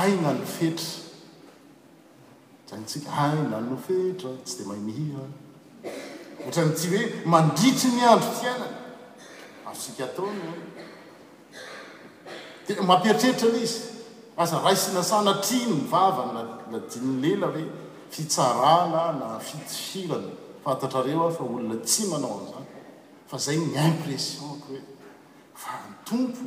ay 0.00 0.12
nalofetra 0.26 0.90
antsika 2.76 3.10
aynanofetra 3.24 4.30
tsy 4.46 4.54
de 4.58 4.62
mahynihi 4.68 5.06
oatran'ty 6.46 6.86
hoe 6.92 7.02
mandritry 7.32 7.90
ny 7.96 8.02
andro 8.12 8.30
ty 8.40 8.46
ana 8.52 8.68
ktodimampitreritra 12.66 13.48
ny 13.50 13.58
izy 13.64 13.80
aza 14.36 14.60
ray 14.64 14.76
sinasana 14.76 15.34
try 15.44 15.66
myvavanna 15.66 16.44
diny 16.88 17.20
lela 17.20 17.48
e 17.58 17.64
fitsarana 18.12 19.04
na 19.20 19.38
fitifirana 19.40 20.30
fantatrareo 20.64 21.26
afa 21.28 21.44
olona 21.44 21.76
tsy 21.84 22.06
manao 22.08 22.38
a'zany 22.40 22.66
fa 23.30 23.36
zay 23.38 23.58
ny 23.60 23.76
impressiont 23.80 24.62
hoe 24.68 24.80
fa 25.54 25.70
ny 25.88 25.94
tompo 26.04 26.44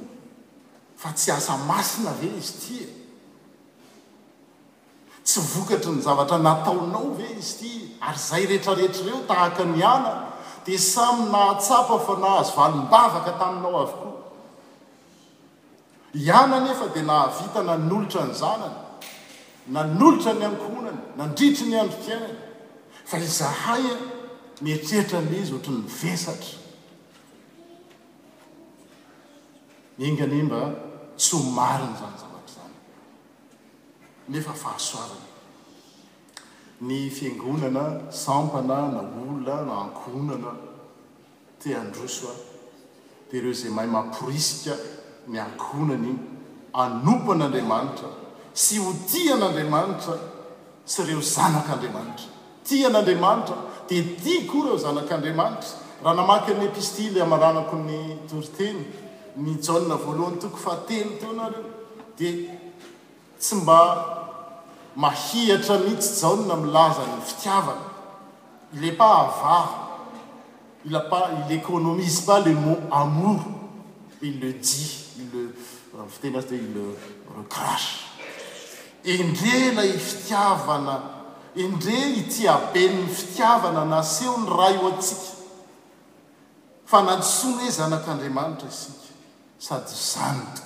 fa 0.97 1.11
tsy 1.13 1.31
asa 1.31 1.57
masina 1.69 2.11
ve 2.21 2.27
izy 2.33 2.53
ty 2.61 2.77
tsy 5.25 5.39
vokatry 5.53 5.91
ny 5.93 6.01
zavatra 6.01 6.37
nataonao 6.37 7.09
ve 7.17 7.27
izy 7.37 7.53
ty 7.59 7.71
ary 8.01 8.17
zay 8.19 8.43
rehetrareetrareo 8.45 9.19
tahaka 9.29 9.63
nyana 9.65 10.24
di 10.65 10.73
samynahatsapa 10.77 11.97
fa 12.05 12.13
nahazo 12.19 12.53
valom-bavaka 12.57 13.31
taminao 13.39 13.79
avokoa 13.85 14.13
iananefa 16.25 16.85
dia 16.93 17.03
nahavitana 17.09 17.75
ny 17.87 17.91
olotra 17.93 18.23
ny 18.27 18.33
zanany 18.41 18.77
na 19.73 19.81
ny 19.97 20.01
olotra 20.07 20.33
ny 20.39 20.43
anikohonany 20.47 20.99
nandritry 21.19 21.65
ny 21.69 21.75
androtiainany 21.83 22.33
fa 23.09 23.15
izahay 23.27 23.83
e, 23.85 23.95
metreritra 24.65 25.19
nizy 25.31 25.51
ohatra 25.53 25.71
nyvesatra 25.71 26.57
ingany 30.07 30.37
mba 30.49 30.61
tsomariny 31.21 31.93
zany 32.01 32.17
zavatra 32.21 32.49
izany 32.51 32.75
nefa 34.33 34.53
fahasoarany 34.63 35.23
ny 36.81 37.09
fiangonana 37.09 38.11
sampana 38.11 38.91
naola 38.91 39.57
nankonana 39.69 40.51
teandroso 41.63 42.27
ah 42.27 42.39
di 43.31 43.39
reo 43.39 43.53
zay 43.53 43.69
mahay 43.69 43.89
mamporisika 43.95 44.75
nyankonana 45.35 45.95
iny 46.11 46.19
anopan'andriamanitra 46.83 48.09
sy 48.63 48.77
ho 48.83 48.91
tihan'andriamanitra 49.11 50.15
sy 50.95 51.03
reo 51.09 51.21
zanak'andriamanitra 51.35 52.27
tian'andriamanitra 52.67 53.55
dia 53.87 54.03
ti 54.25 54.43
koa 54.49 54.65
reo 54.67 54.77
zanak'andriamanitra 54.85 55.71
raha 56.03 56.15
namaky 56.21 56.51
an'ny 56.55 56.69
pistily 56.75 57.21
amaranako 57.27 57.75
n'ny 57.79 58.27
toriteny 58.31 58.83
ny 59.45 59.55
jana 59.69 59.95
voalohany 60.03 60.41
toko 60.43 60.57
fahtely 60.67 61.15
to 61.23 61.27
anareo 61.37 61.63
dia 62.19 62.59
tsy 63.39 63.55
mba 63.63 63.79
mahiatra 64.95 65.77
mihitsy 65.79 66.21
jaon 66.21 66.47
na 66.47 66.55
milazanny 66.55 67.21
fitiavana 67.21 67.81
ilepa 68.73 69.07
avahy 69.21 70.89
ilapa 70.89 71.19
ileconomise 71.45 72.25
pa 72.25 72.39
le 72.39 72.53
mot 72.65 72.79
amour 72.91 73.41
ileji 74.21 74.83
ile 75.21 75.41
fitemasy 76.13 76.47
de 76.49 76.55
i 76.55 76.69
le 76.75 76.85
recrache 77.37 77.93
endrela 79.15 79.83
i 79.95 79.97
fitiavana 80.09 80.95
endre 81.63 81.97
itiaben'ny 82.21 83.07
fitiavana 83.19 83.81
naseho 83.91 84.37
ny 84.43 84.47
ra 84.57 84.67
io 84.75 84.87
atsika 84.93 85.29
fa 86.91 86.99
nantsonohoe 87.07 87.69
zanak'andriamanitra 87.77 88.67
isika 88.73 89.09
sady 89.65 89.95
zanyo 90.11 90.64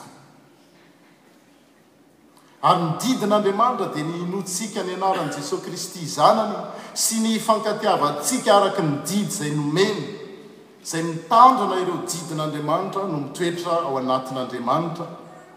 ary 2.61 2.81
ny 2.83 2.97
didin'andriamanitra 2.99 3.87
dia 3.95 4.03
ny 4.03 4.15
inotsika 4.27 4.83
ny 4.83 4.93
anaran'i 4.97 5.31
jesosy 5.31 5.63
kristy 5.63 6.03
zanany 6.05 6.57
sy 6.93 7.21
ny 7.23 7.37
fankatiavantsika 7.39 8.51
araka 8.57 8.83
ny 8.83 8.95
didy 9.07 9.27
izay 9.31 9.51
nomeny 9.55 10.01
izay 10.83 11.03
mitandrana 11.07 11.77
ireo 11.79 12.01
didin'andriamanitra 12.03 13.03
no 13.11 13.17
mitoetra 13.27 13.71
ao 13.87 13.95
anatin'andriamanitra 13.99 15.05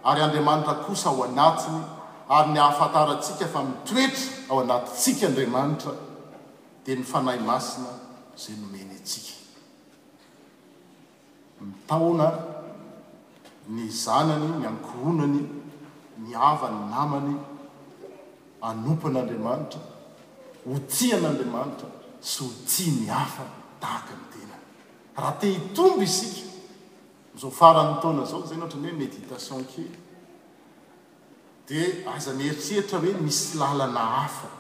ary 0.05 0.23
andriamanitra 0.23 0.75
kosa 0.87 1.09
ao 1.11 1.23
anatiny 1.27 1.83
ary 2.29 2.53
ny 2.55 2.59
hahafataratsika 2.63 3.49
fa 3.53 3.63
mitoetra 3.63 4.47
ao 4.51 4.61
anatitsika 4.63 5.27
andriamanitra 5.31 5.93
dia 6.85 6.97
ny 6.97 7.05
fanahy 7.13 7.41
masina 7.51 7.91
izay 8.37 8.55
nomeny 8.63 8.95
atsika 9.01 9.35
mitaona 11.61 12.29
ny 13.69 13.91
zanany 14.05 14.49
ny 14.61 14.67
ankhonany 14.71 15.43
miava 16.27 16.69
ny 16.71 16.81
namany 16.91 17.35
anopan'andriamanitra 18.69 19.81
ho 20.65 20.79
tian'andriamanitra 20.97 21.89
sy 22.21 22.45
ho 22.45 22.51
tsia 22.67 22.93
ny 23.01 23.07
hafa 23.09 23.45
tahaka 23.81 24.15
ny 24.15 24.25
tenany 24.33 24.67
raha 25.17 25.33
te 25.41 25.51
hitombo 25.55 26.03
isika 26.03 26.47
mizao 27.35 27.51
faran'ny 27.51 28.01
taona 28.03 28.25
zao 28.25 28.47
zay 28.47 28.57
y 28.57 28.61
ohatra 28.61 28.79
ny 28.81 28.89
hoe 28.89 28.99
méditation 29.03 29.65
kely 29.75 29.91
dia 31.67 31.87
aazany 32.15 32.45
eritreritra 32.51 32.99
hoe 33.05 33.13
misy 33.27 33.47
lalana 33.61 34.05
hafa 34.21 34.51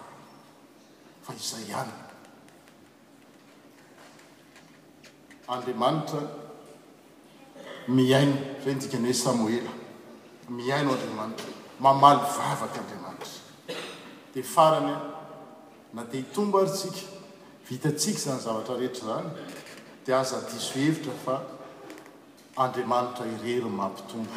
fa 1.23 1.35
izay 1.43 1.65
ihany 1.69 1.95
andriamanitra 5.55 6.21
miaigny 7.95 8.37
ray 8.65 8.75
ndikany 8.75 9.07
hoe 9.11 9.15
samoela 9.25 9.73
miaino 10.57 10.91
andriamanitra 10.95 11.47
mamaly 11.85 12.21
vavaka 12.37 12.77
andriamanitra 12.83 13.33
dia 14.35 14.43
faranya 14.55 14.97
na 15.95 16.03
te 16.11 16.17
hitombo 16.23 16.55
ary 16.61 16.71
tsika 16.79 17.01
vitatsika 17.69 18.21
zany 18.25 18.41
zavatra 18.47 18.77
rehetra 18.81 19.07
zany 19.11 19.29
dia 20.05 20.17
aza 20.21 20.39
diso 20.51 20.73
hevitra 20.83 21.13
fa 21.25 21.35
andriamanitra 22.65 23.27
irery 23.35 23.65
n 23.73 23.79
mampitombo 23.81 24.35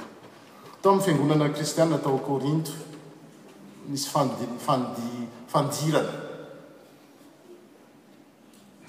atao 0.75 0.91
amn'ny 0.91 1.03
fiangonana 1.05 1.47
kristiana 1.55 1.97
tao 2.05 2.17
kôrinto 2.29 2.71
misy 3.91 4.07
fad 4.13 4.29
fan 4.67 4.81
fandirana 5.53 6.13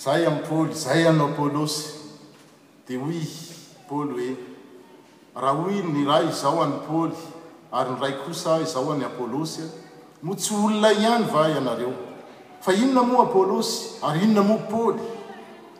zahay 0.03 0.22
amin'y 0.29 0.47
paoly 0.51 0.74
zaay 0.85 1.03
amny 1.11 1.24
apôlôsy 1.31 1.81
dia 2.87 2.99
hoy 3.05 3.18
paoly 3.89 4.20
hoe 4.22 4.35
raha 5.41 5.55
hoy 5.62 5.80
ny 5.84 6.05
ray 6.09 6.24
izao 6.32 6.61
any 6.64 6.78
paly 6.89 7.18
ary 7.78 7.91
ny 7.95 8.01
ray 8.05 8.12
kosa 8.24 8.53
izao 8.66 8.89
any 8.95 9.05
apôlôsya 9.11 9.66
moa 10.22 10.37
tsy 10.43 10.53
olona 10.55 10.91
ihany 11.01 11.24
va 11.34 11.43
ianareo 11.55 11.93
fa 12.64 12.72
inona 12.82 13.03
moa 13.11 13.24
apôlosy 13.28 13.74
ary 14.09 14.22
inona 14.26 14.43
moa 14.49 14.64
paly 14.70 15.01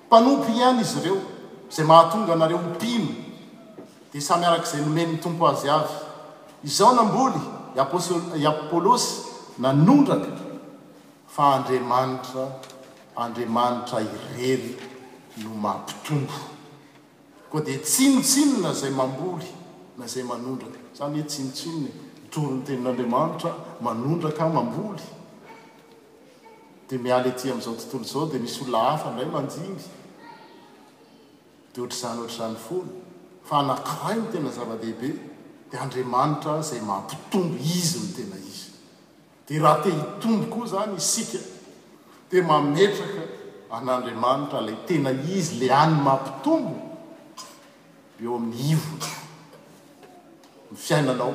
mpanompy 0.09 0.53
ihany 0.59 0.81
izy 0.85 0.99
ireo 1.01 1.19
izay 1.71 1.87
mahatonga 1.93 2.33
anareo 2.37 2.59
hopino 2.65 3.09
de 4.13 4.21
samiarak' 4.29 4.67
izay 4.69 4.83
nomeny'ny 4.87 5.17
tompo 5.25 5.45
azy 5.53 5.69
avy 5.79 5.95
izao 6.69 6.93
namboly 6.99 7.41
apoi 7.85 8.43
apôlosy 8.53 9.09
nanondraka 9.63 10.31
fa 11.35 11.43
andrimanitra 11.57 12.45
andriamanitra 13.23 13.97
irelo 14.07 14.71
no 15.43 15.51
mampitomgo 15.63 16.39
ditsimotsiny 17.65 18.61
na 18.63 18.73
zay 18.75 18.91
mamboly 18.91 19.47
na 19.99 20.07
zay 20.07 20.23
manondraka 20.23 20.79
zany 20.99 21.21
hoe 21.21 21.27
tsimotsinn 21.29 21.89
trorn 22.31 22.63
tenin'andramanitra 22.65 23.51
manondraka 23.81 24.49
mamboly 24.49 25.03
di 26.89 26.99
miala 26.99 27.29
ety 27.29 27.51
am'zao 27.51 27.75
tntolo 27.75 28.05
zao 28.05 28.25
di 28.33 28.39
misy 28.39 28.61
olahafa 28.67 29.11
ndray 29.13 29.29
manny 29.31 29.77
de 31.73 31.81
ohatrzany 31.81 32.19
oatrzany 32.23 32.57
fol 32.67 32.87
fa 33.45 33.57
anakiray 33.63 34.17
ny 34.21 34.27
tena 34.33 34.51
zava-dehibe 34.51 35.09
di 35.71 35.77
andriamanitra 35.85 36.63
zay 36.63 36.81
mampitombo 36.81 37.57
izy 37.61 37.99
ny 38.05 38.11
tena 38.17 38.37
izy 38.37 38.65
dia 39.47 39.63
raha 39.63 39.83
te 39.85 39.91
itombo 39.91 40.47
koa 40.55 40.67
zany 40.73 40.95
iska 41.01 41.41
di 42.31 42.41
mametraka 42.43 43.23
an'andriamanitra 43.77 44.61
lay 44.67 44.77
tena 44.87 45.11
izy 45.11 45.53
la 45.67 45.75
any 45.83 45.95
mampitombo 46.07 46.85
eo 48.21 48.37
amin'ny 48.37 48.73
ivo 48.73 48.97
ny 50.73 50.77
fiainanao 50.85 51.33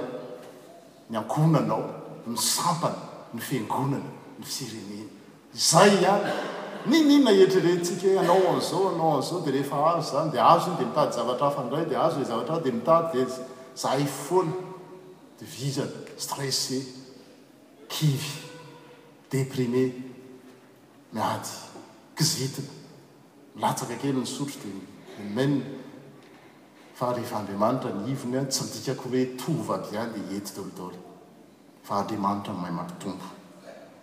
ny 1.09 1.17
ankonanao 1.19 1.83
ny 2.27 2.37
sampana 2.37 3.27
ny 3.33 3.41
fengonana 3.49 4.09
ny 4.39 4.45
firenena 4.45 5.09
zay 5.53 6.05
a 6.05 6.13
nininna 6.89 7.31
etrerentsika 7.43 8.07
ho 8.09 8.19
anao 8.23 8.41
anizao 8.53 8.87
anao 8.93 9.09
aizao 9.17 9.39
de 9.45 9.51
rehefa 9.53 9.77
azo 9.91 10.09
zany 10.11 10.31
de 10.33 10.39
azo 10.41 10.67
iny 10.71 10.77
de 10.79 10.85
mitady 10.85 11.13
zavatra 11.17 11.47
afandray 11.49 11.85
dia 11.85 12.01
azo 12.01 12.17
he 12.19 12.23
zavatra 12.25 12.55
a 12.55 12.61
di 12.65 12.71
mitady 12.71 13.21
ezy 13.23 13.37
zahay 13.81 14.05
foana 14.05 14.53
devizana 15.39 15.93
stresse 16.17 16.79
kivy 17.93 18.31
deprime 19.31 19.83
miady 21.13 21.51
kizetina 22.17 22.69
latsaka 23.61 23.95
kely 24.01 24.13
ny 24.17 24.25
sotro 24.25 24.57
di 24.63 24.81
mana 25.37 25.61
fa 26.97 27.11
rehefaandriamanitra 27.15 27.91
ny 27.95 28.07
ivona 28.11 28.43
tsy 28.45 28.63
idikako 28.67 29.09
hoe 29.09 29.23
togovavy 29.39 29.97
any 29.97 30.13
e 30.19 30.21
ety 30.37 30.51
tolotaolo 30.55 30.99
fa 31.87 31.95
andriamanitra 32.01 32.53
nomay 32.53 32.73
mampitompo 32.79 33.27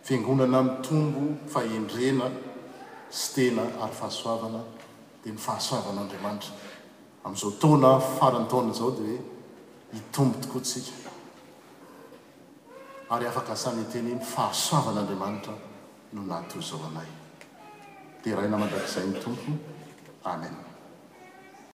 fiangonana 0.07 0.59
ny 0.67 0.71
tombo 0.87 1.23
faendrena 1.53 2.27
sy 3.21 3.27
tena 3.35 3.63
ary 3.85 3.95
fahasoavana 4.01 4.61
di 5.23 5.31
ny 5.33 5.37
fahasoavanaandriamanitra 5.47 6.53
amn'izao 7.25 7.53
tana 7.63 7.91
farany 8.17 8.47
taona 8.53 8.73
zao 8.81 8.91
di 8.97 9.03
hoe 9.09 9.21
hitombo 9.93 10.39
tokotsika 10.45 10.93
ary 13.15 13.25
afaka 13.27 13.53
asany 13.53 13.85
teny 13.93 14.11
ny 14.15 14.23
fahasoavanaandriamanitra 14.35 15.55
no 16.13 16.21
nato 16.31 16.61
zao 16.71 16.81
anay 16.89 17.11
derai 18.25 18.49
na 18.51 18.57
mandakzay 18.63 19.07
ny 19.13 19.17
tompo 19.25 19.51
amen 20.33 20.68